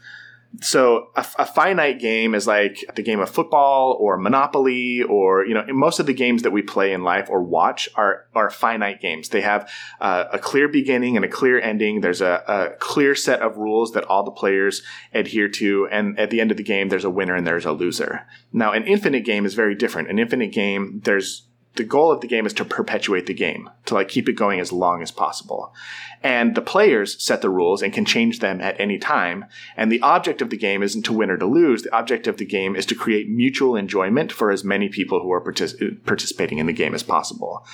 [0.61, 5.53] so a, a, finite game is like the game of football or Monopoly or you
[5.53, 9.01] know most of the games that we play in life or watch are are finite
[9.01, 9.29] games.
[9.29, 12.01] They have uh, a clear beginning and a clear ending.
[12.01, 14.83] There's a, a, clear set of rules that all the players
[15.13, 17.73] adhere to, and at the end of the game, there's a winner and there's a
[17.73, 18.27] loser.
[18.53, 20.11] Now, an infinite game is very different.
[20.11, 23.95] An infinite game, there's the goal of the game is to perpetuate the game, to
[23.95, 25.75] like keep it going as long as possible.
[26.23, 29.45] And the players set the rules and can change them at any time.
[29.77, 31.83] And the object of the game isn't to win or to lose.
[31.83, 35.31] The object of the game is to create mutual enjoyment for as many people who
[35.33, 37.65] are partic- participating in the game as possible.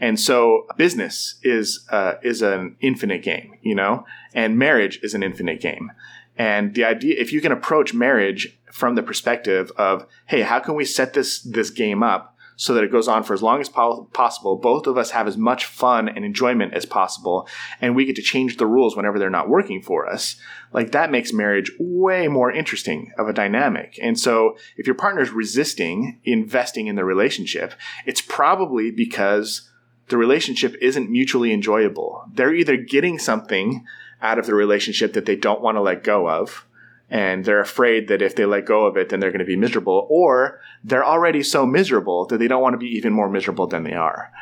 [0.00, 5.22] And so business is uh, is an infinite game, you know, and marriage is an
[5.22, 5.92] infinite game.
[6.36, 10.74] And the idea, if you can approach marriage from the perspective of, hey, how can
[10.74, 13.68] we set this this game up so that it goes on for as long as
[13.68, 14.56] po- possible.
[14.56, 17.48] Both of us have as much fun and enjoyment as possible,
[17.80, 20.36] and we get to change the rules whenever they're not working for us.
[20.72, 23.98] Like that makes marriage way more interesting of a dynamic.
[24.02, 27.74] And so if your partner's resisting investing in the relationship,
[28.06, 29.68] it's probably because
[30.08, 32.24] the relationship isn't mutually enjoyable.
[32.32, 33.84] They're either getting something
[34.20, 36.66] out of the relationship that they don't want to let go of,
[37.12, 39.54] and they're afraid that if they let go of it, then they're going to be
[39.54, 43.66] miserable, or they're already so miserable that they don't want to be even more miserable
[43.66, 44.32] than they are.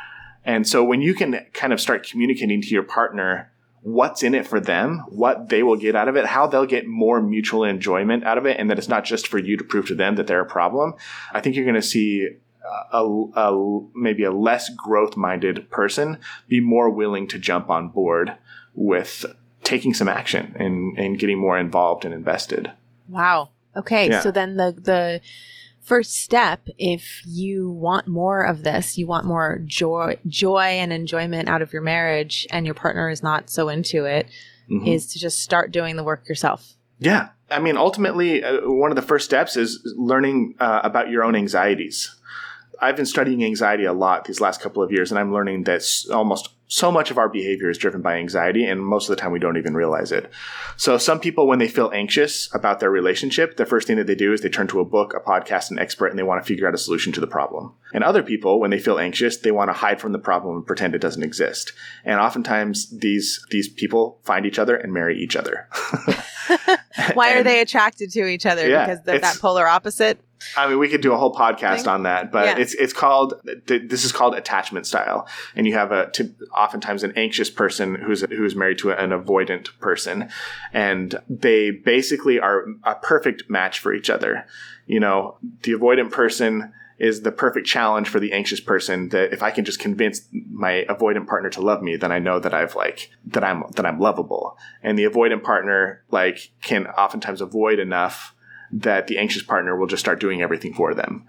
[0.45, 4.47] And so when you can kind of start communicating to your partner what's in it
[4.47, 8.23] for them, what they will get out of it, how they'll get more mutual enjoyment
[8.23, 10.27] out of it, and that it's not just for you to prove to them that
[10.27, 10.93] they're a problem,
[11.33, 12.29] I think you're going to see
[12.93, 18.37] a, a maybe a less growth minded person be more willing to jump on board
[18.73, 19.25] with
[19.63, 22.71] taking some action and, and getting more involved and invested.
[23.07, 23.49] Wow.
[23.75, 24.09] Okay.
[24.09, 24.21] Yeah.
[24.21, 25.21] So then the the
[25.81, 31.49] first step if you want more of this, you want more joy joy and enjoyment
[31.49, 34.27] out of your marriage and your partner is not so into it,
[34.69, 34.87] Mhm.
[34.87, 36.73] is to just start doing the work yourself.
[36.99, 37.29] Yeah.
[37.49, 41.35] I mean, ultimately, uh, one of the first steps is learning uh, about your own
[41.35, 42.15] anxieties.
[42.79, 45.83] I've been studying anxiety a lot these last couple of years, and I'm learning that
[46.11, 49.33] almost so much of our behavior is driven by anxiety, and most of the time
[49.33, 50.31] we don't even realize it.
[50.77, 54.15] So, some people, when they feel anxious about their relationship, the first thing that they
[54.15, 56.47] do is they turn to a book, a podcast, an expert, and they want to
[56.47, 57.73] figure out a solution to the problem.
[57.93, 60.65] And other people, when they feel anxious, they want to hide from the problem and
[60.65, 61.73] pretend it doesn't exist.
[62.05, 65.67] And oftentimes, these these people find each other and marry each other.
[67.15, 68.69] Why are they attracted to each other?
[68.69, 70.21] Yeah, because they're that polar opposite.
[70.57, 72.57] I mean, we could do a whole podcast on that, but Yeah.
[72.57, 73.33] it's it's called
[73.65, 78.21] this is called attachment style, and you have a to, oftentimes an anxious person who's
[78.21, 80.29] who's married to an avoidant person,
[80.73, 84.45] and they basically are a perfect match for each other.
[84.85, 89.41] You know, the avoidant person is the perfect challenge for the anxious person that if
[89.41, 92.75] I can just convince my avoidant partner to love me, then I know that I've
[92.75, 94.55] like that I'm that I'm lovable.
[94.83, 98.35] And the avoidant partner like can oftentimes avoid enough
[98.71, 101.25] that the anxious partner will just start doing everything for them.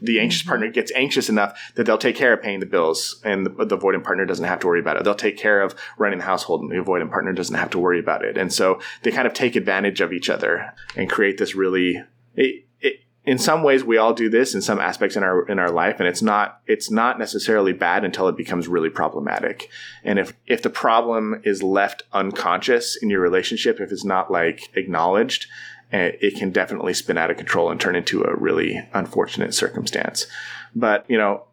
[0.00, 0.48] The anxious mm-hmm.
[0.48, 3.76] partner gets anxious enough that they'll take care of paying the bills, and the, the
[3.76, 5.04] avoidant partner doesn't have to worry about it.
[5.04, 7.98] They'll take care of running the household, and the avoidant partner doesn't have to worry
[7.98, 8.38] about it.
[8.38, 12.02] And so they kind of take advantage of each other and create this really.
[12.36, 15.58] It, it, in some ways, we all do this in some aspects in our in
[15.58, 19.70] our life, and it's not it's not necessarily bad until it becomes really problematic.
[20.04, 24.68] And if if the problem is left unconscious in your relationship, if it's not like
[24.76, 25.46] acknowledged,
[25.94, 30.26] Eh, it can definitely spin out of control and turn into a really unfortunate circumstance.
[30.74, 31.44] But you know,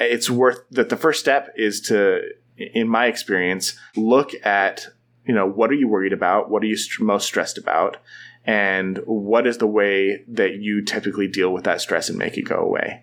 [0.00, 2.22] it's worth that the first step is to,
[2.56, 4.86] in my experience, look at
[5.26, 7.98] you know what are you worried about, what are you st- most stressed about,
[8.46, 12.48] and what is the way that you typically deal with that stress and make it
[12.48, 13.02] go away.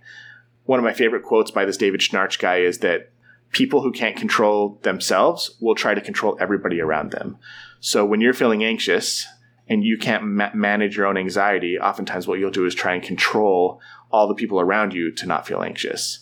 [0.65, 3.11] One of my favorite quotes by this David Schnarch guy is that
[3.51, 7.37] people who can't control themselves will try to control everybody around them.
[7.79, 9.27] So when you're feeling anxious
[9.67, 13.03] and you can't ma- manage your own anxiety, oftentimes what you'll do is try and
[13.03, 16.19] control all the people around you to not feel anxious.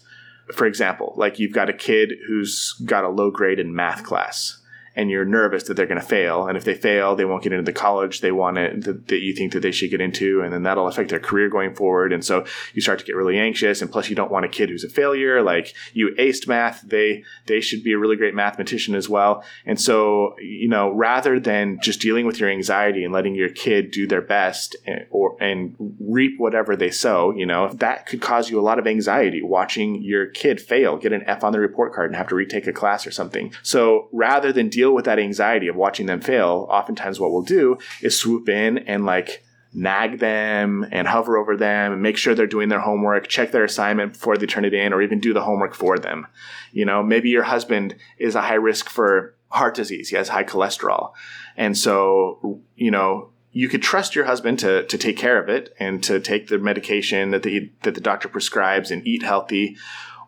[0.54, 4.61] For example, like you've got a kid who's got a low grade in math class
[4.96, 6.48] and you're nervous that they're going to fail.
[6.48, 9.22] And if they fail, they won't get into the college they want it, that, that
[9.22, 10.42] you think that they should get into.
[10.42, 12.12] And then that'll affect their career going forward.
[12.12, 13.82] And so you start to get really anxious.
[13.82, 15.42] And plus you don't want a kid who's a failure.
[15.42, 16.82] Like you aced math.
[16.82, 19.44] They, they should be a really great mathematician as well.
[19.66, 23.92] And so, you know, rather than just dealing with your anxiety and letting your kid
[23.92, 28.50] do their best and, or, and reap whatever they sow, you know, that could cause
[28.50, 31.94] you a lot of anxiety watching your kid fail, get an F on the report
[31.94, 33.54] card and have to retake a class or something.
[33.64, 37.78] So rather than deal with that anxiety of watching them fail, oftentimes what we'll do
[38.02, 42.48] is swoop in and like nag them and hover over them and make sure they're
[42.48, 45.44] doing their homework, check their assignment before they turn it in, or even do the
[45.44, 46.28] homework for them.
[46.72, 50.10] You know, maybe your husband is a high risk for heart disease.
[50.10, 51.12] He has high cholesterol.
[51.56, 55.74] And so, you know, you could trust your husband to, to take care of it
[55.80, 59.78] and to take the medication that the, that the doctor prescribes and eat healthy.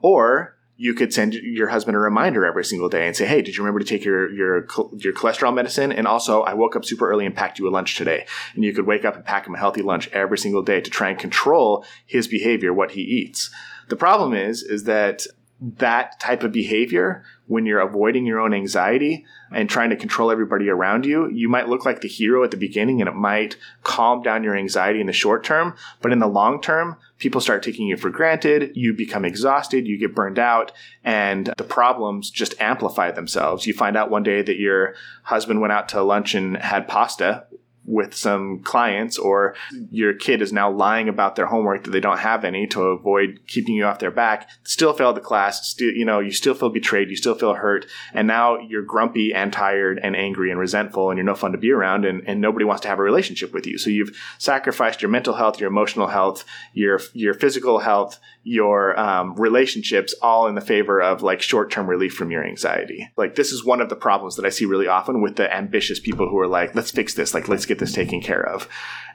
[0.02, 3.56] Or you could send your husband a reminder every single day and say, "Hey, did
[3.56, 7.10] you remember to take your your your cholesterol medicine?" And also, I woke up super
[7.10, 8.26] early and packed you a lunch today.
[8.56, 10.90] And you could wake up and pack him a healthy lunch every single day to
[10.90, 13.52] try and control his behavior, what he eats.
[13.90, 15.28] The problem is, is that
[15.62, 20.70] that type of behavior, when you're avoiding your own anxiety and trying to control everybody
[20.70, 24.22] around you, you might look like the hero at the beginning and it might calm
[24.22, 25.76] down your anxiety in the short term.
[26.02, 28.72] But in the long term, people start taking you for granted.
[28.76, 29.88] You become exhausted.
[29.88, 30.72] You get burned out
[31.04, 33.68] and the problems just amplify themselves.
[33.68, 37.46] You find out one day that your husband went out to lunch and had pasta
[37.86, 39.56] with some clients or
[39.92, 43.40] your kid is now lying about their homework that they don't have any to avoid
[43.48, 46.70] keeping you off their back still failed the class still you know you still feel
[46.70, 51.10] betrayed you still feel hurt and now you're grumpy and tired and angry and resentful
[51.10, 53.54] and you're no fun to be around and, and nobody wants to have a relationship
[53.54, 53.78] with you.
[53.78, 59.36] So you've sacrificed your mental health your emotional health your your physical health your um,
[59.36, 63.10] relationships all in the favor of like short-term relief from your anxiety.
[63.16, 66.00] Like this is one of the problems that i see really often with the ambitious
[66.00, 67.34] people who are like let's fix this.
[67.34, 68.68] Like let's get this taken care of.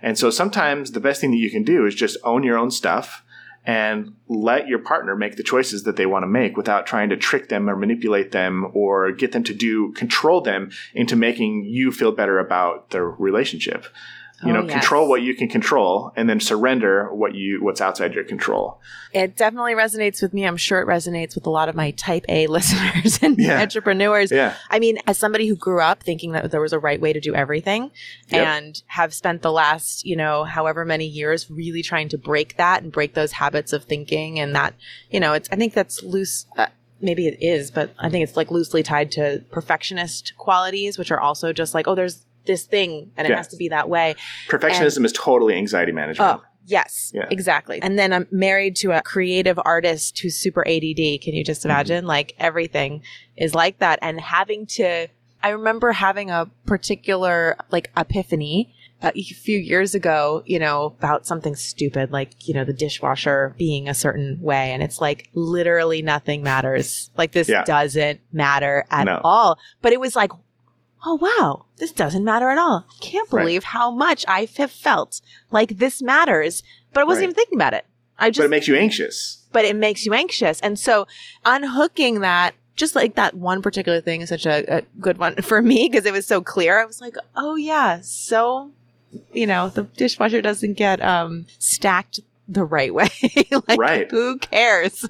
[0.03, 2.71] And so sometimes the best thing that you can do is just own your own
[2.71, 3.25] stuff
[3.65, 7.17] and let your partner make the choices that they want to make without trying to
[7.17, 11.93] trick them or manipulate them or get them to do control them into making you
[11.93, 13.85] feel better about their relationship
[14.45, 14.73] You Oh, know, yes.
[14.73, 18.81] control what you can control, and then surrender what you what's outside your control.
[19.13, 20.45] It definitely resonates with me.
[20.47, 23.61] I'm sure it resonates with a lot of my type A listeners and Yeah.
[23.61, 24.31] entrepreneurs.
[24.31, 27.13] Yeah, I mean, as somebody who grew up thinking that there was a right way
[27.13, 27.91] to do everything
[28.29, 28.47] Yep.
[28.47, 32.85] and have spent the last, you know, however many years really trying to break that
[32.85, 34.75] and break those habits of thinking and that,
[35.11, 36.47] you know, it's, I think that's loose.
[36.57, 36.67] Uh,
[37.01, 41.21] maybe it is, but I think it's like loosely tied to perfectionist qualities, which are
[41.21, 43.37] also just like, oh, there's this thing and it Yeah.
[43.37, 44.17] has to be that way.
[44.49, 46.41] perfectionism is totally anxiety management.
[46.41, 47.27] Oh, yes, Yeah.
[47.31, 47.81] exactly.
[47.81, 51.19] And then I'm married to a creative artist who's super ADD.
[51.23, 51.71] Can you just Mm-hmm.
[51.71, 52.07] imagine?
[52.07, 53.03] Like everything
[53.37, 54.01] is like that.
[54.03, 55.07] And having to,
[55.43, 61.55] I remember having a particular like epiphany a few years ago, you know, about something
[61.55, 64.73] stupid like, you know, the dishwasher being a certain way.
[64.73, 67.11] And it's like literally nothing matters.
[67.17, 67.63] Like this Yeah.
[67.65, 69.21] doesn't matter at No.
[69.23, 69.59] all.
[69.83, 70.33] But it was like,
[71.05, 72.87] oh wow, this doesn't matter at all.
[73.01, 73.43] Can't Right.
[73.43, 75.21] believe how much I have felt
[75.51, 76.63] like this matters.
[76.93, 77.25] But I wasn't Right.
[77.25, 77.85] even thinking about it.
[78.19, 79.39] I just but it makes you anxious.
[79.53, 80.61] but it makes you anxious.
[80.61, 81.07] And so
[81.45, 85.63] unhooking that, just like that one particular thing is such a, a good one for
[85.63, 86.81] me because it was so clear.
[86.81, 88.71] I was like, oh yeah, so,
[89.33, 93.09] you know, the dishwasher doesn't get, um, stacked the right way.
[93.69, 94.11] like, Right.
[94.11, 95.05] who cares?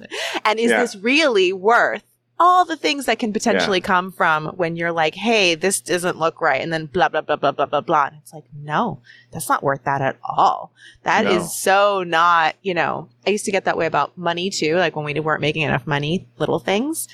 [0.45, 0.81] And is Yeah.
[0.81, 2.03] this really worth
[2.39, 6.39] all the things that can potentially come from when you're like, hey, this doesn't look
[6.39, 6.61] right.
[6.61, 8.05] And then blah, blah, blah, blah, blah, blah, blah.
[8.05, 10.71] And it's like, no, that's not worth that at all.
[11.03, 11.47] That is No.
[11.47, 14.75] so not, you know, I used to get that way about money too.
[14.77, 17.07] Like when we weren't making enough money, little things.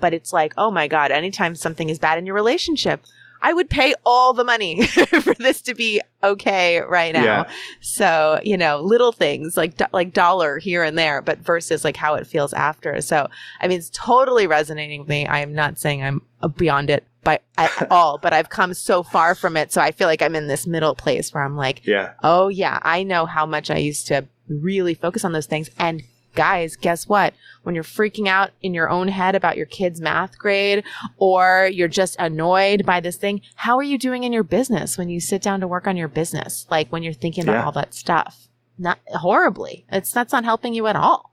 [0.00, 3.02] But it's like, oh my God, anytime something is bad in your relationship,
[3.42, 4.86] I would pay all the money
[5.22, 7.22] for this to be okay right now.
[7.24, 7.50] Yeah.
[7.80, 11.96] So, you know, little things like do- like dollar here and there, but versus like
[11.96, 13.00] how it feels after.
[13.00, 13.28] So,
[13.60, 15.26] I mean, it's totally resonating with me.
[15.26, 16.22] I am not saying I'm
[16.56, 19.72] beyond it by at all, but I've come so far from it.
[19.72, 22.12] So I feel like I'm in this middle place where I'm like, Yeah.
[22.22, 25.70] oh yeah, I know how much I used to really focus on those things.
[25.78, 26.02] And
[26.38, 27.34] guys, guess what?
[27.64, 30.84] When you're freaking out in your own head about your kid's math grade
[31.16, 35.08] or you're just annoyed by this thing, how are you doing in your business when
[35.10, 36.66] you sit down to work on your business?
[36.70, 37.64] Like when you're thinking about Yeah.
[37.66, 38.48] all that stuff?
[38.78, 39.84] Not horribly.
[39.90, 41.32] It's that's not helping you at all.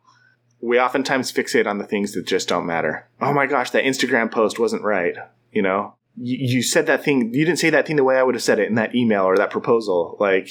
[0.59, 3.07] We oftentimes fixate on the things that just don't matter.
[3.21, 5.15] Oh my gosh, that Instagram post wasn't right.
[5.51, 7.31] You know, you, you said that thing.
[7.33, 9.25] You didn't say that thing the way I would have said it in that email
[9.25, 10.17] or that proposal.
[10.19, 10.49] Like,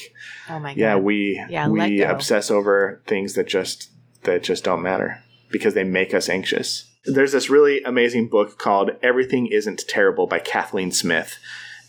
[0.49, 0.79] Oh my god.
[0.81, 3.91] yeah, we Yeah, we obsess over things that just
[4.25, 6.91] that just don't matter because they make us anxious.
[7.05, 11.39] There's this really amazing book called Everything Isn't Terrible by Kathleen Smith.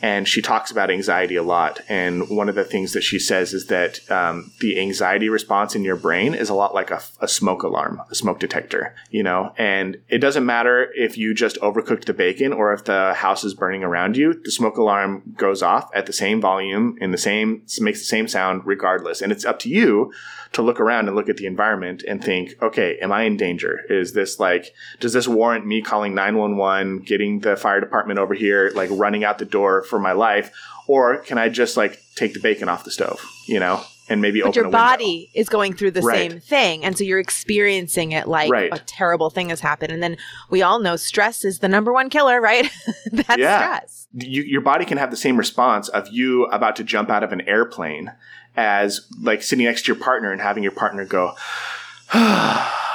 [0.01, 1.81] And she talks about anxiety a lot.
[1.87, 5.83] And one of the things that she says is that um, the anxiety response in
[5.83, 9.53] your brain is a lot like a, a smoke alarm, a smoke detector, you know?
[9.57, 13.53] And it doesn't matter if you just overcooked the bacon or if the house is
[13.53, 17.63] burning around you, the smoke alarm goes off at the same volume in the same,
[17.79, 19.21] makes the same sound regardless.
[19.21, 20.11] And it's up to you
[20.55, 23.81] to look around and look at the environment and think, okay, am I in danger?
[23.89, 28.71] Is this like, does this warrant me calling 911, getting the fire department over here,
[28.73, 30.51] like running out the door for my life?
[30.87, 34.41] Or can I just like take the bacon off the stove, you know, and maybe
[34.41, 34.77] but open your a window?
[34.77, 36.31] body is going through the Right.
[36.31, 38.69] same thing and so you're experiencing it like Right.
[38.71, 40.15] a terrible thing has happened and then
[40.51, 42.69] we all know stress is the number one killer right
[43.11, 43.57] that's Yeah.
[43.57, 47.23] stress you, your body can have the same response of you about to jump out
[47.23, 48.11] of an airplane
[48.55, 51.33] as like sitting next to your partner and having your partner go
[52.13, 52.94] ah,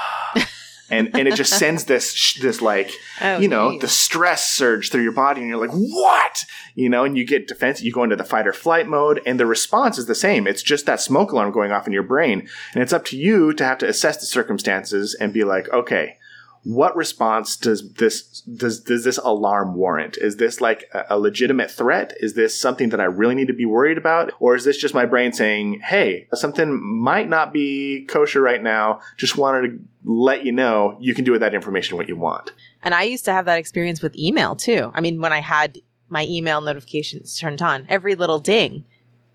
[0.91, 3.81] and and it just sends this this like Oh, you know geez.
[3.81, 6.45] the stress surge through your body and you're like what?
[6.75, 9.39] You know and you get defensive you go into the fight or flight mode and
[9.39, 10.47] the response is the same.
[10.47, 12.49] It's just that smoke alarm going off in your brain.
[12.75, 16.17] And it's up to you to have to assess the circumstances and be like okay
[16.63, 20.19] what response does this does does this alarm warrant?
[20.19, 22.13] Is this like a, a legitimate threat?
[22.21, 24.95] Is this something that I really need to be worried about, or is this just
[24.95, 29.01] my brain saying, "Hey, something might not be kosher right now.
[29.17, 32.53] Just wanted to let you know you can do with that information what you want."
[32.83, 35.79] and i used to have that experience with email too i mean when i had
[36.09, 38.85] my email notifications turned on every little ding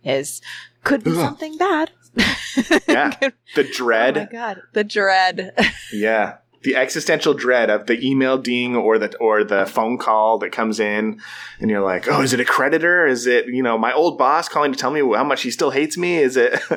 [0.04, 0.42] is
[0.84, 1.18] could be Ugh.
[1.18, 1.92] something bad
[2.88, 3.14] Yeah,
[3.56, 4.18] the dread.
[4.18, 5.54] oh my god the dread
[5.94, 6.38] yeah.
[6.66, 10.80] The existential dread of the email ding or the or the phone call that comes
[10.80, 11.22] in,
[11.60, 13.06] and you're like, "Oh, is it a creditor?
[13.06, 15.70] Is it you know my old boss calling to tell me how much he still
[15.70, 16.18] hates me?
[16.18, 16.60] Is it?"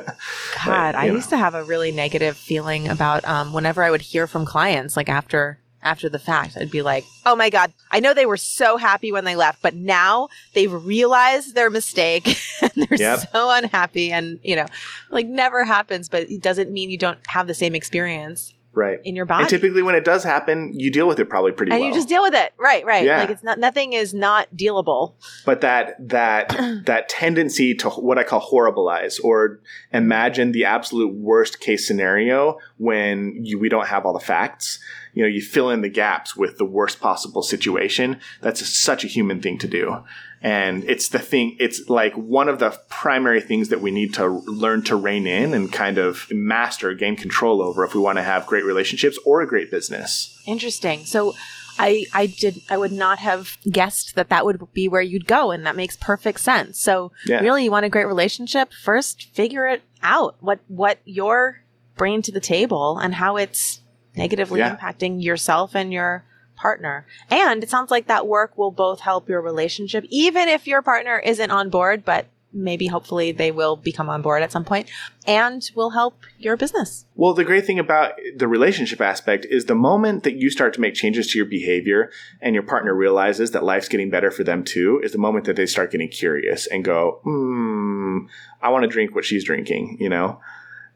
[0.65, 1.15] God, I know.
[1.15, 4.95] used to have a really negative feeling about um, whenever I would hear from clients,
[4.95, 8.37] like after after the fact, I'd be like, "Oh my god, I know they were
[8.37, 12.27] so happy when they left, but now they've realized their mistake
[12.61, 13.31] and they're Yep.
[13.31, 14.67] so unhappy." And you know,
[15.09, 18.53] like never happens, but it doesn't mean you don't have the same experience.
[18.73, 19.43] Right in your body.
[19.43, 21.89] And typically, when it does happen, you deal with it probably pretty and well.
[21.89, 22.53] you just deal with it.
[22.57, 23.05] Right, right.
[23.05, 23.19] Yeah.
[23.21, 25.13] Like it's not nothing is not dealable.
[25.45, 26.49] but that that
[26.85, 29.59] that tendency to what I call horribilize or
[29.91, 34.79] imagine the absolute worst case scenario when you, we don't have all the facts.
[35.13, 38.19] You know, you fill in the gaps with the worst possible situation.
[38.41, 40.03] That's such a human thing to do.
[40.41, 44.25] And it's the thing, it's like one of the primary things that we need to
[44.27, 48.23] learn to rein in and kind of master, gain control over if we want to
[48.23, 50.41] have great relationships or a great business.
[50.47, 51.05] Interesting.
[51.05, 51.33] So
[51.77, 55.51] I I did I would not have guessed that that would be where you'd go
[55.51, 56.79] and that makes perfect sense.
[56.79, 57.39] So Yeah.
[57.41, 60.35] really you want a great relationship, first figure it out.
[60.39, 61.61] What what you're
[61.97, 63.81] bringing to the table and how it's
[64.15, 64.75] negatively Yeah.
[64.75, 66.23] impacting yourself and your
[66.59, 67.05] partner.
[67.29, 71.19] And it sounds like that work will both help your relationship even if your partner
[71.19, 74.89] isn't on board, but maybe hopefully they will become on board at some point
[75.27, 77.05] and will help your business.
[77.15, 80.81] Well, the great thing about the relationship aspect is the moment that you start to
[80.81, 84.63] make changes to your behavior and your partner realizes that life's getting better for them
[84.63, 88.25] too, is the moment that they start getting curious and go, hmm,
[88.61, 90.39] I want to drink what she's drinking, you know?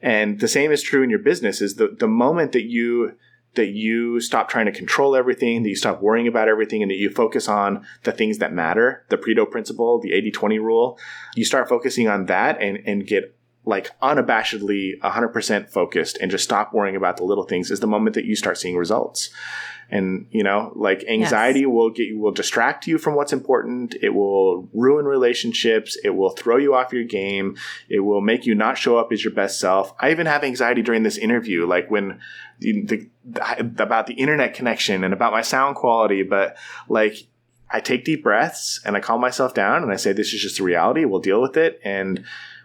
[0.01, 3.16] And the same is true in your business is the, the moment that you
[3.56, 6.97] that you stop trying to control everything, that you stop worrying about everything, and that
[6.97, 10.99] you focus on the things that matter, the Pareto principle, the 80-20 rule,
[11.36, 13.36] you start focusing on that and, and get
[13.66, 18.14] like unabashedly 100% focused and just stop worrying about the little things is the moment
[18.16, 19.30] that you start seeing results
[19.90, 23.96] and you know like anxiety will get you will distract you from what's important.
[24.02, 25.98] It will ruin relationships.
[26.04, 27.58] It will throw you off your game.
[27.90, 29.94] It will make you not show up as your best self.
[30.00, 32.20] I even have anxiety during this interview like when
[32.60, 36.24] the, the, about the internet connection and about my sound quality.
[36.24, 36.58] But
[36.88, 37.28] like
[37.70, 40.60] i take deep breaths and i calm myself down and i say this is just
[40.60, 41.06] a reality.
[41.06, 41.80] We'll deal with it.
[41.84, 42.24] And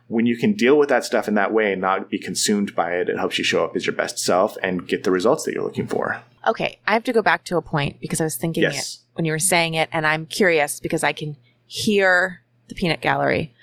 [0.08, 2.92] when you can deal with that stuff in that way and not be consumed by
[2.92, 5.52] it, it helps you show up as your best self and get the results that
[5.54, 6.20] you're looking for.
[6.46, 8.94] Okay, I have to go back to a point because I was thinking Yes.
[8.94, 11.36] it when you were saying it, and I'm curious because I can
[11.66, 13.54] hear the peanut gallery.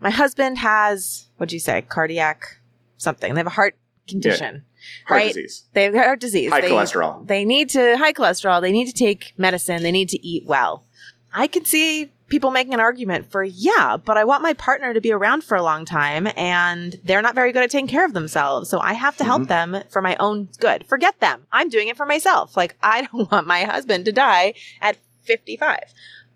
[0.00, 2.58] My husband has, what'd you say, cardiac
[2.98, 3.32] something.
[3.34, 3.76] They have a heart
[4.06, 4.64] condition,
[5.06, 5.28] Heart right?
[5.34, 6.50] disease, They have heart disease.
[6.50, 7.26] high they, cholesterol.
[7.26, 10.84] They need to, high cholesterol, they need to take medicine, they need to eat well.
[11.32, 15.00] I can see people making an argument for, yeah, but I want my partner to
[15.00, 18.14] be around for a long time and they're not very good at taking care of
[18.14, 18.70] themselves.
[18.70, 19.72] So I have to help mm-hmm.
[19.72, 20.86] them for my own good.
[20.86, 21.46] Forget them.
[21.52, 22.56] I'm doing it for myself.
[22.56, 25.78] Like, I don't want my husband to die at 55.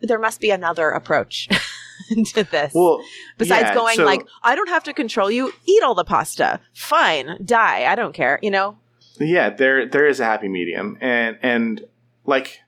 [0.01, 1.49] But there must be another approach
[2.09, 2.73] to this.
[2.75, 3.03] Well,
[3.37, 5.53] Besides yeah, going so- like, I don't have to control you.
[5.67, 6.61] Eat all the pasta.
[6.75, 7.39] Fine.
[7.45, 7.85] Die.
[7.91, 8.39] I don't care.
[8.43, 8.79] You know?
[9.21, 11.85] yeah, there there is a happy medium, and and
[12.25, 12.61] like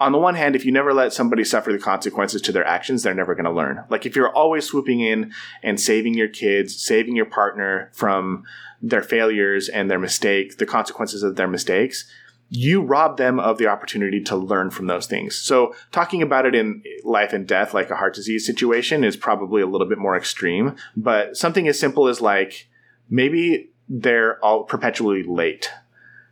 [0.00, 3.02] on the one hand, if you never let somebody suffer the consequences to their actions,
[3.02, 3.84] they're never going to learn.
[3.88, 5.32] Like if you're always swooping in
[5.62, 8.44] and saving your kids, saving your partner from
[8.82, 12.10] their failures and their mistakes, the consequences of their mistakes,
[12.50, 15.36] you rob them of the opportunity to learn from those things.
[15.36, 19.62] So talking about it in life and death, like a heart disease situation, is probably
[19.62, 20.76] a little bit more extreme.
[20.96, 22.68] But something as simple as like
[23.08, 25.70] maybe they're all perpetually late.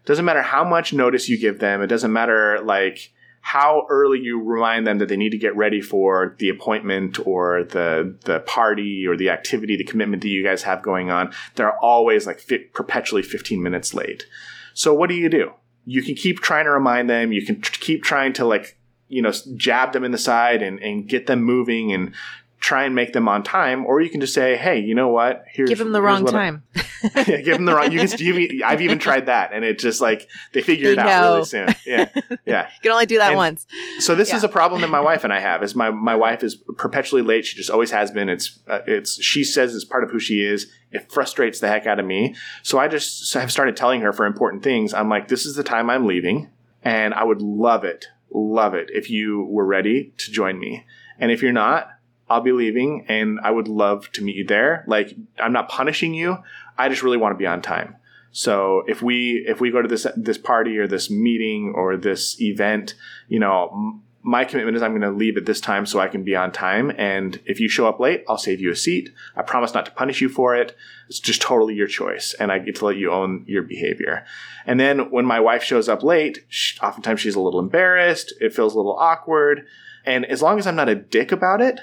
[0.04, 1.80] Doesn't matter how much notice you give them.
[1.80, 3.12] It doesn't matter like
[3.44, 7.64] how early you remind them that they need to get ready for the appointment or
[7.64, 11.32] the the party or the activity, the commitment that you guys have going on.
[11.56, 14.26] They're always like perpetually 15 minutes late.
[14.74, 15.52] So what do you do?
[15.84, 17.32] You can keep trying to remind them.
[17.32, 18.78] You can tr- keep trying to like
[19.08, 22.14] you know jab them in the side and and get them moving and
[22.62, 25.44] try and make them on time, or you can just say, "Hey, you know what?
[25.52, 26.62] Here's Give them the wrong what I- time.
[27.16, 27.90] yeah, give them the wrong.
[27.90, 28.18] You can.
[28.18, 31.44] You, I've even tried that, and it just like they figure They it out really
[31.44, 31.68] soon.
[31.84, 32.08] Yeah,
[32.46, 32.68] yeah.
[32.74, 33.66] You can only do that And- once.
[33.98, 35.62] So this is a problem that my wife and I have.
[35.62, 37.44] Is my my wife is perpetually late.
[37.44, 38.28] She just always has been.
[38.28, 40.70] It's uh, it's she says it's part of who she is.
[40.92, 42.34] It frustrates the heck out of me.
[42.62, 44.94] So I just have started telling her for important things.
[44.94, 46.50] I'm like, this is the time I'm leaving,
[46.82, 50.86] and I would love it, love it if you were ready to join me.
[51.18, 51.88] And if you're not,
[52.32, 54.84] I'll be leaving, and I would love to meet you there.
[54.86, 56.38] Like I'm not punishing you.
[56.78, 57.96] I just really want to be on time.
[58.32, 62.40] So if we if we go to this this party or this meeting or this
[62.40, 62.94] event,
[63.28, 66.22] you know, my commitment is I'm going to leave at this time so I can
[66.22, 66.92] be on time.
[66.96, 69.10] And if you show up late, I'll save you a seat.
[69.36, 70.76] I promise not to punish you for it.
[71.08, 74.24] It's just totally your choice, and I get to let you own your behavior.
[74.64, 78.32] And then when my wife shows up late, sh oftentimes she's a little embarrassed.
[78.40, 79.66] It feels a little awkward.
[80.04, 81.80] And as long as I'm not a dick about it,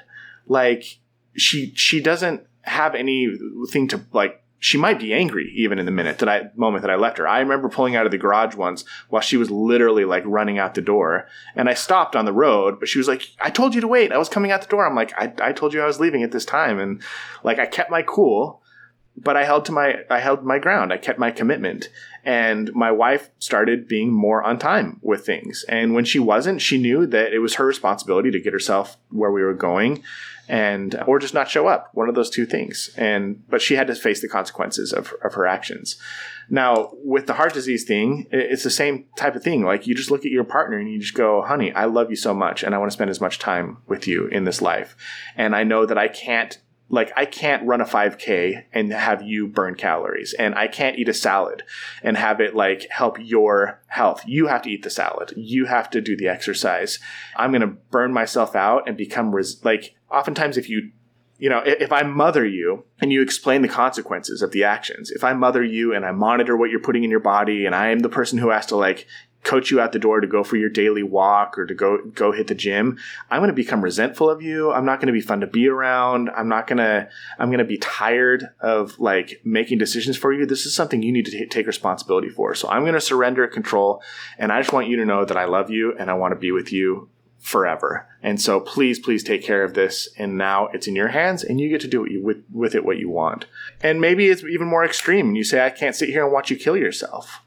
[0.49, 0.99] like
[1.37, 6.19] she she doesn't have anything to like she might be angry even in the minute
[6.19, 7.27] that I moment that I left her.
[7.27, 10.73] I remember pulling out of the garage once while she was literally like running out
[10.73, 12.77] the door, and I stopped on the road.
[12.77, 14.11] But she was like, "I told you to wait.
[14.11, 16.23] I was coming out the door." I'm like, "I, I told you I was leaving
[16.23, 17.01] at this time," and
[17.41, 18.61] like I kept my cool.
[19.23, 20.93] But I held to my I held my ground.
[20.93, 21.89] I kept my commitment.
[22.25, 25.63] And my wife started being more on time with things.
[25.69, 29.31] And when she wasn't, she knew that it was her responsibility to get herself where
[29.31, 30.03] we were going
[30.49, 31.89] and or just not show up.
[31.93, 32.89] One of those two things.
[32.97, 35.97] And but she had to face the consequences of, of her actions.
[36.49, 39.63] Now, with the heart disease thing, it's the same type of thing.
[39.63, 42.15] Like you just look at your partner and you just go, honey, I love you
[42.15, 44.97] so much and I want to spend as much time with you in this life.
[45.35, 46.57] And I know that I can't
[46.89, 51.07] like I can't run a 5k and have you burn calories and I can't eat
[51.07, 51.63] a salad
[52.03, 54.23] and have it like help your health.
[54.25, 55.33] You have to eat the salad.
[55.37, 56.99] You have to do the exercise.
[57.35, 60.91] I'm going to burn myself out and become res- like oftentimes if you
[61.39, 65.23] you know, if I mother you and you explain the consequences of the actions, if
[65.23, 67.99] I mother you and I monitor what you're putting in your body and I am
[67.99, 69.07] the person who has to like
[69.43, 72.31] coach you out the door to go for your daily walk or to go go
[72.31, 72.97] hit the gym
[73.31, 74.71] i'm going to become resentful of you.
[74.71, 76.29] I'm not going to be fun to be around.
[76.35, 80.45] I'm not going to i'm going to be tired of like making decisions for you.
[80.45, 82.55] This is something you need to t- take responsibility for.
[82.55, 84.01] So i'm going to surrender control
[84.37, 86.39] and i just want you to know that i love you and i want to
[86.39, 87.09] be with you
[87.39, 88.05] forever.
[88.21, 91.59] And so please please take care of this and now it's in your hands and
[91.59, 93.45] you get to do you, with, with it what you want.
[93.81, 96.51] And maybe it's even more extreme and you say i can't sit here and watch
[96.51, 97.41] you kill yourself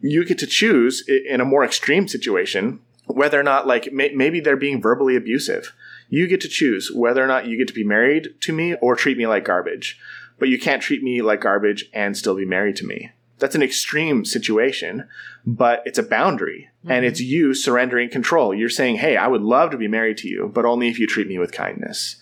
[0.00, 4.40] you get to choose in a more extreme situation whether or not like may- maybe
[4.40, 5.74] they're being verbally abusive.
[6.08, 8.96] You get to choose whether or not you get to be married to me or
[8.96, 9.98] treat me like garbage.
[10.38, 13.12] But you can't treat me like garbage and still be married to me.
[13.38, 15.08] That's an extreme situation
[15.46, 16.68] but it's a boundary.
[16.80, 16.92] Mm-hmm.
[16.92, 18.54] and it's you surrendering control.
[18.54, 21.06] You're saying hey i would love to be married to you but only if you
[21.06, 22.16] treat me with kindness.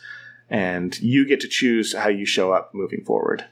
[0.51, 3.45] And you get to choose how you show up moving forward.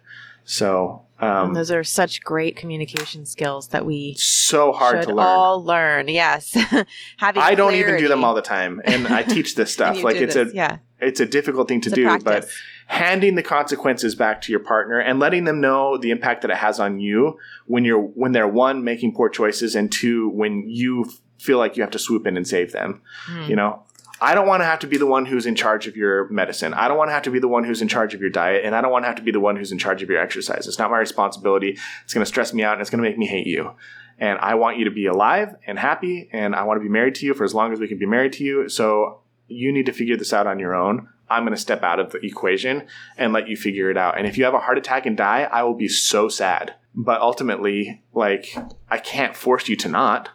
[0.45, 5.27] So um, those are such great communication skills that we so hard to learn.
[5.27, 6.53] All learn, yes.
[7.17, 10.03] Having I don't even do them all the time, and I teach this stuff.
[10.03, 10.79] like it's this, a yeah.
[11.01, 12.47] it's a difficult thing to it's do, but
[12.87, 16.59] handing the consequences back to your partner and letting them know the impact that it
[16.59, 21.11] has on you when you're when they're one making poor choices and two when you
[21.39, 23.01] feel like you have to swoop in and save them.
[23.31, 23.49] Mm.
[23.49, 23.83] You know,
[24.21, 26.73] I don't want to have to be the one who's in charge of your medicine.
[26.73, 28.65] I don't want to have to be the one who's in charge of your diet.
[28.65, 30.21] And I don't want to have to be the one who's in charge of your
[30.21, 30.67] exercise.
[30.67, 31.79] It's not my responsibility.
[32.05, 33.73] It's going to stress me out and it's going to make me hate you.
[34.19, 36.31] And I want you to be alive and happy.
[36.33, 38.07] And I want to be married to you for as long as we can be
[38.07, 38.69] married to you.
[38.71, 41.09] So you need to figure this out on your own.
[41.29, 42.87] I'm going to step out of the equation
[43.19, 44.17] and let you figure it out.
[44.17, 46.75] And if you have a heart attack and die, I will be so sad.
[46.95, 48.57] But ultimately, like,
[48.89, 50.31] I can't force you to not.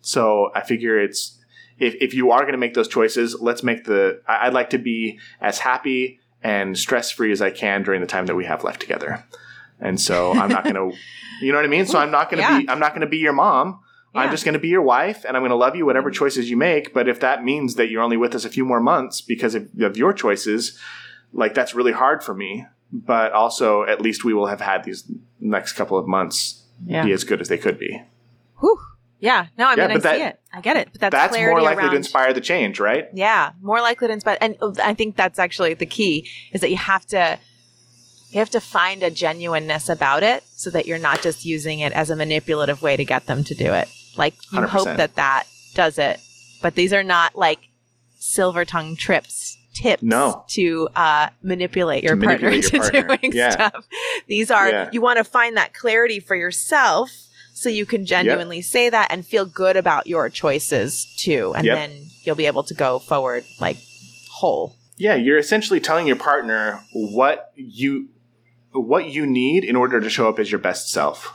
[0.00, 1.39] So I figure it's
[1.80, 4.78] if, if you are going to make those choices, let's make the, I'd like to
[4.78, 8.62] be as happy and stress free as I can during the time that we have
[8.62, 9.24] left together.
[9.80, 10.96] And so I'm not going to,
[11.40, 11.86] you know what I mean?
[11.86, 12.58] So I'm not going to yeah.
[12.60, 13.80] be, I'm not going to be your mom.
[14.14, 14.22] Yeah.
[14.22, 16.18] I'm just going to be your wife and I'm going to love you whatever mm-hmm.
[16.18, 16.92] choices you make.
[16.92, 19.68] But if that means that you're only with us a few more months because of,
[19.80, 20.78] of your choices,
[21.32, 22.66] like that's really hard for me.
[22.92, 27.04] But also, at least we will have had these next couple of months yeah.
[27.04, 28.02] be as good as they could be.
[28.58, 28.80] Whew.
[29.20, 30.40] Yeah, no, I mean, I that, see it.
[30.52, 30.88] I get it.
[30.92, 33.06] But that's, that's more likely around, to inspire the change, right?
[33.12, 34.38] Yeah, more likely to inspire.
[34.40, 37.38] And I think that's actually the key is that you have to
[38.30, 41.92] you have to find a genuineness about it so that you're not just using it
[41.92, 43.88] as a manipulative way to get them to do it.
[44.16, 44.68] Like you 100%.
[44.68, 45.44] hope that that
[45.74, 46.20] does it,
[46.62, 47.58] but these are not like
[48.18, 50.44] silver tongue trips tips no.
[50.48, 53.16] to uh, manipulate your to partner manipulate your partner.
[53.16, 53.50] doing yeah.
[53.50, 53.86] stuff.
[54.26, 54.90] These are yeah.
[54.92, 57.10] you want to find that clarity for yourself
[57.54, 58.64] so you can genuinely yep.
[58.64, 61.52] say that and feel good about your choices too.
[61.56, 61.76] And yep.
[61.76, 63.76] then you'll be able to go forward like
[64.30, 64.76] whole.
[64.96, 68.08] Yeah, you're essentially telling your partner what you
[68.72, 71.34] what you need in order to show up as your best self.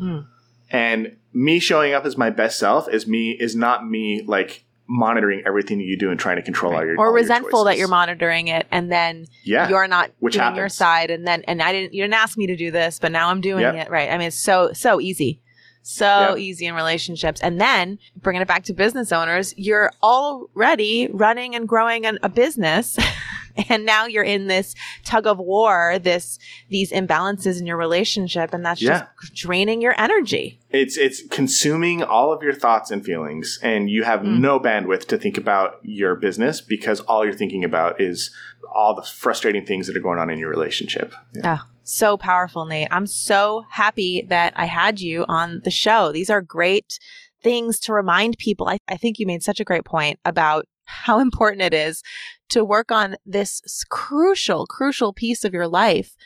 [0.00, 0.26] Mm.
[0.70, 5.42] And me showing up as my best self is me is not me like monitoring
[5.44, 6.78] everything that you do and trying to control right.
[6.78, 9.68] all your or all resentful that you're monitoring it and then yeah.
[9.68, 10.58] you're not Which doing happens.
[10.58, 13.10] your side and then and I didn't you didn't ask me to do this but
[13.10, 13.86] now I'm doing yep.
[13.86, 15.42] it right I mean it's so so easy
[15.86, 16.38] so yep.
[16.38, 17.40] easy in relationships.
[17.40, 22.28] And then bringing it back to business owners, you're already running and growing an, a
[22.28, 22.98] business.
[23.68, 24.74] and now you're in this
[25.04, 28.52] tug of war, this, these imbalances in your relationship.
[28.52, 29.06] And that's yeah.
[29.20, 30.58] just draining your energy.
[30.70, 34.40] It's, it's consuming all of your thoughts and feelings and you have mm.
[34.40, 38.34] no bandwidth to think about your business because all you're thinking about is
[38.74, 41.14] all the frustrating things that are going on in your relationship.
[41.32, 41.58] Yeah.
[41.60, 42.88] Oh, so powerful, Nate.
[42.90, 46.12] I'm so happy that I had you on the show.
[46.12, 46.98] These are great
[47.42, 48.68] things to remind people.
[48.68, 52.02] I, I think you made such a great point about how important it is
[52.50, 56.16] to work on this crucial, crucial piece of your life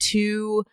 [0.00, 0.64] to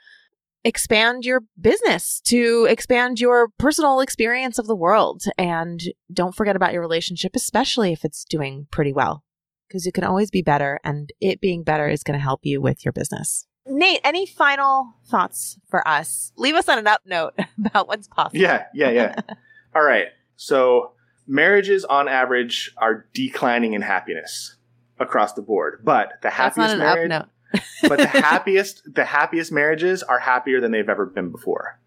[0.64, 5.24] expand your business, to expand your personal experience of the world.
[5.38, 5.82] And
[6.12, 9.24] don't forget about your relationship, especially if it's doing pretty well,
[9.68, 10.80] because you can always be better.
[10.84, 13.46] And it being better is going to help you with your business.
[13.68, 16.32] Nate, any final thoughts for us?
[16.38, 17.34] Leave us on an up note
[17.66, 18.39] about what's possible.
[18.39, 19.16] Yeah, yeah, yeah.
[19.76, 20.07] All right.
[20.36, 20.91] So
[21.28, 24.55] marriages on average are declining in happiness
[24.99, 25.82] across the board.
[25.84, 27.11] But the happiest marriage
[27.88, 31.80] but the happiest the happiest marriages are happier than they've ever been before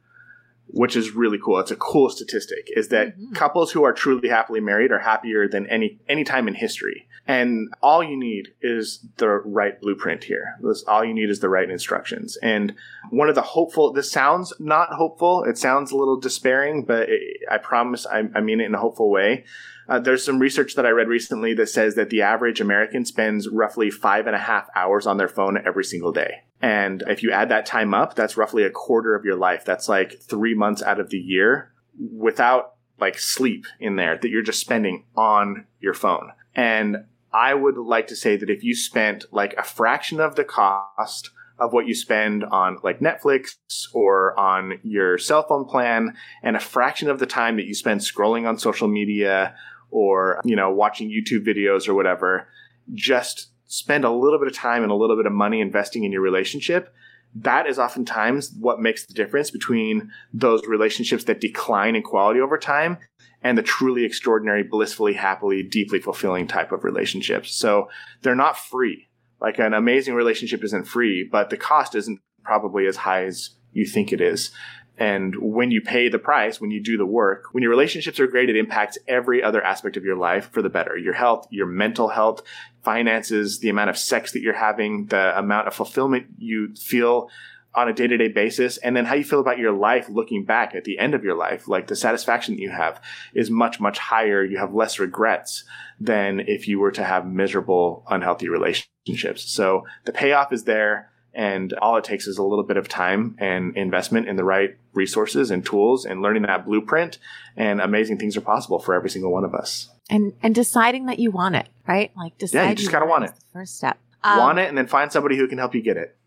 [0.70, 1.58] which is really cool.
[1.58, 3.34] It's a cool statistic is that Mhm.
[3.34, 7.06] couples who are truly happily married are happier than any any time in history.
[7.26, 10.56] And all you need is the right blueprint here.
[10.62, 12.38] This- all you need is the right instructions.
[12.42, 12.74] And
[13.10, 15.44] one of the hopeful this sounds not hopeful.
[15.44, 18.78] It sounds a little despairing but it, i promise I, I mean it in a
[18.80, 19.44] hopeful way.
[19.88, 23.48] Uh, there's some research that I read recently that says that the average American spends
[23.48, 26.42] roughly five and a half hours on their phone every single day.
[26.60, 29.64] And if you add that time up, that's roughly a quarter of your life.
[29.64, 31.72] That's like three months out of the year
[32.12, 36.32] without like sleep in there that you're just spending on your phone.
[36.54, 40.44] And I would like to say that if you spent like a fraction of the
[40.44, 43.56] cost of what you spend on like Netflix
[43.92, 48.00] or on your cell phone plan and a fraction of the time that you spend
[48.00, 49.54] scrolling on social media
[49.90, 52.48] or you know watching YouTube videos or whatever,
[52.94, 56.10] just spend a little bit of time and a little bit of money investing in
[56.10, 56.92] your relationship.
[57.34, 62.58] That is oftentimes what makes the difference between those relationships that decline in quality over
[62.58, 62.98] time
[63.42, 67.54] and the truly extraordinary, blissfully, happily, deeply fulfilling type of relationships.
[67.54, 67.88] So
[68.22, 69.08] they're not free.
[69.40, 73.86] Like an amazing relationship isn't free, but the cost isn't probably as high as you
[73.86, 74.50] think it is.
[74.98, 78.26] And when you pay the price, when you do the work, when your relationships are
[78.26, 80.96] great, it impacts every other aspect of your life for the better.
[80.96, 82.42] Your health, your mental health,
[82.82, 87.30] finances, the amount of sex that you're having, the amount of fulfillment you feel
[87.74, 90.82] on a day-to-day basis and then how you feel about your life looking back at
[90.82, 91.68] the end of your life.
[91.68, 93.00] Like the satisfaction that you have
[93.34, 94.42] is much much higher.
[94.42, 95.62] You have less regrets
[96.00, 99.44] than if you were to have miserable unhealthy relationships.
[99.52, 103.36] So the payoff is there and all it takes is a little bit of time
[103.38, 107.18] and investment in the right resources and tools and learning that blueprint
[107.56, 111.18] and amazing things are possible for every single one of us And and deciding that
[111.18, 112.10] you want it, right?
[112.16, 113.32] Like decide just gotta want it.
[113.52, 113.98] First step.
[114.24, 116.18] Um, want it and then find somebody who can help you get it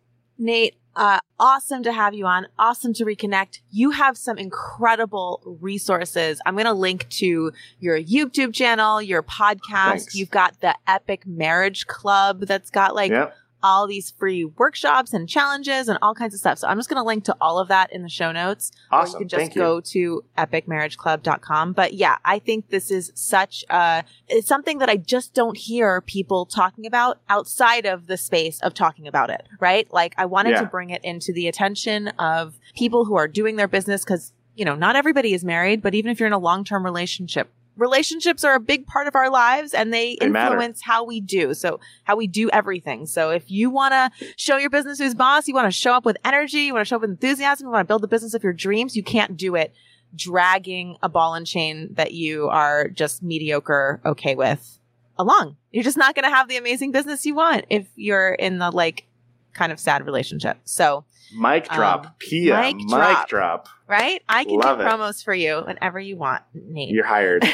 [0.41, 2.47] Nate, uh, awesome to have you on.
[2.57, 3.59] Awesome to reconnect.
[3.69, 6.41] You have some incredible resources.
[6.47, 9.89] I'm going to link to your YouTube channel, your podcast.
[9.89, 10.15] Thanks.
[10.15, 15.27] You've got the Epic Marriage Club that's got like yep all these free workshops and
[15.29, 16.57] challenges and all kinds of stuff.
[16.59, 18.71] So I'm just going to link to all of that in the show notes.
[18.91, 21.73] Or awesome you can just thank you go to epicmarriageclub.com.
[21.73, 26.01] But yeah, I think this is such a, it's something that I just don't hear
[26.01, 29.91] people talking about outside of the space of talking about it, right?
[29.93, 30.61] Like I wanted Yeah.
[30.61, 34.65] to bring it into the attention of people who are doing their business because, you
[34.65, 38.55] know, not everybody is married, but even if you're in a long-term relationship, relationships are
[38.55, 40.55] a big part of our lives and they, They matter.
[40.55, 41.53] influence how we do.
[41.53, 43.05] So how we do everything.
[43.05, 46.05] So if you want to show your business who's boss, you want to show up
[46.05, 48.33] with energy, you want to show up with enthusiasm, you want to build the business
[48.33, 49.73] of your dreams, you can't do it
[50.15, 54.77] dragging a ball and chain that you are just mediocre okay with
[55.17, 55.55] along.
[55.71, 58.71] You're just not going to have the amazing business you want if you're in the
[58.71, 59.05] like
[59.53, 60.57] kind of sad relationship.
[60.65, 61.05] So,
[61.37, 63.27] mic drop Um, pia mic mic, drop.
[63.29, 63.69] drop.
[63.87, 64.21] right?
[64.27, 64.87] I can Love do it.
[64.87, 66.89] promos for you whenever you want, Nate.
[66.89, 67.45] you're hired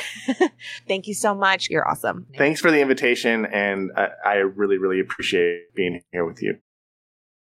[0.88, 1.70] Thank you so much.
[1.70, 2.26] You're awesome.
[2.32, 2.38] Nate.
[2.40, 6.58] thanks for the invitation and I, I really really appreciate being here with you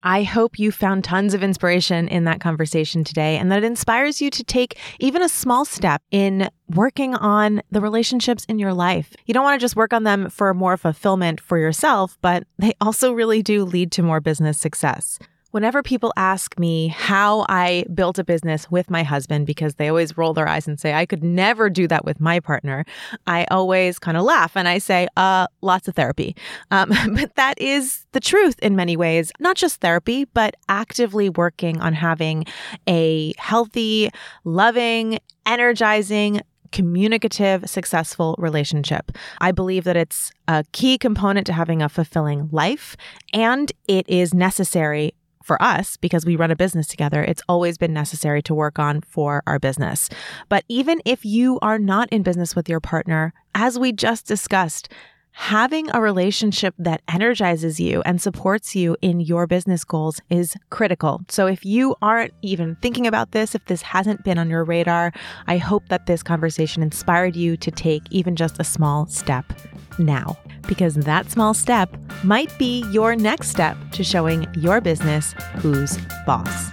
[0.02, 4.20] I hope you found tons of inspiration in that conversation today and that it inspires
[4.20, 9.14] you to take even a small step in working on the relationships in your life.
[9.26, 12.72] You don't want to just work on them for more fulfillment for yourself, but they
[12.80, 15.18] also really do lead to more business success.
[15.52, 20.16] Whenever people ask me how I built a business with my husband, because they always
[20.16, 22.84] roll their eyes and say, I could never do that with my partner,
[23.26, 26.36] I always kind of laugh and I say, uh, lots of therapy.
[26.70, 29.32] Um, but that is the truth in many ways.
[29.40, 32.44] Not just therapy, but actively working on having
[32.86, 34.10] a healthy,
[34.44, 36.42] loving, energizing,
[36.72, 39.12] communicative, successful relationship.
[39.40, 42.96] I believe that it's a key component to having a fulfilling life,
[43.32, 45.14] and it is necessary
[45.50, 47.24] for us because we run a business together.
[47.24, 50.08] It's always been necessary to work on for our business.
[50.48, 54.92] But even if you are not in business with your partner, as we just discussed,
[55.40, 61.22] having a relationship that energizes you and supports you in your business goals is critical.
[61.28, 65.12] So if you aren't even thinking about this, if this hasn't been on your radar,
[65.46, 69.50] I hope that this conversation inspired you to take even just a small step
[69.98, 70.36] now,
[70.68, 76.70] because that small step might be your next step to showing your business who's boss.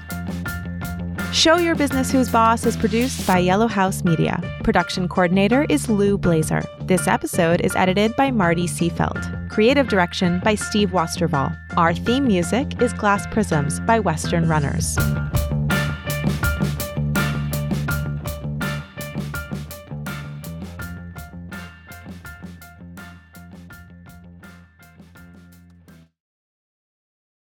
[1.33, 4.41] Show Your Business Who's Boss is produced by Yellow House Media.
[4.63, 6.63] Production coordinator is Lou Blazer.
[6.81, 9.49] This episode is edited by Marty Seafeld.
[9.49, 11.57] creative direction by Steve Wasterval.
[11.77, 14.97] Our theme music is Glass Prisms by Western Runners.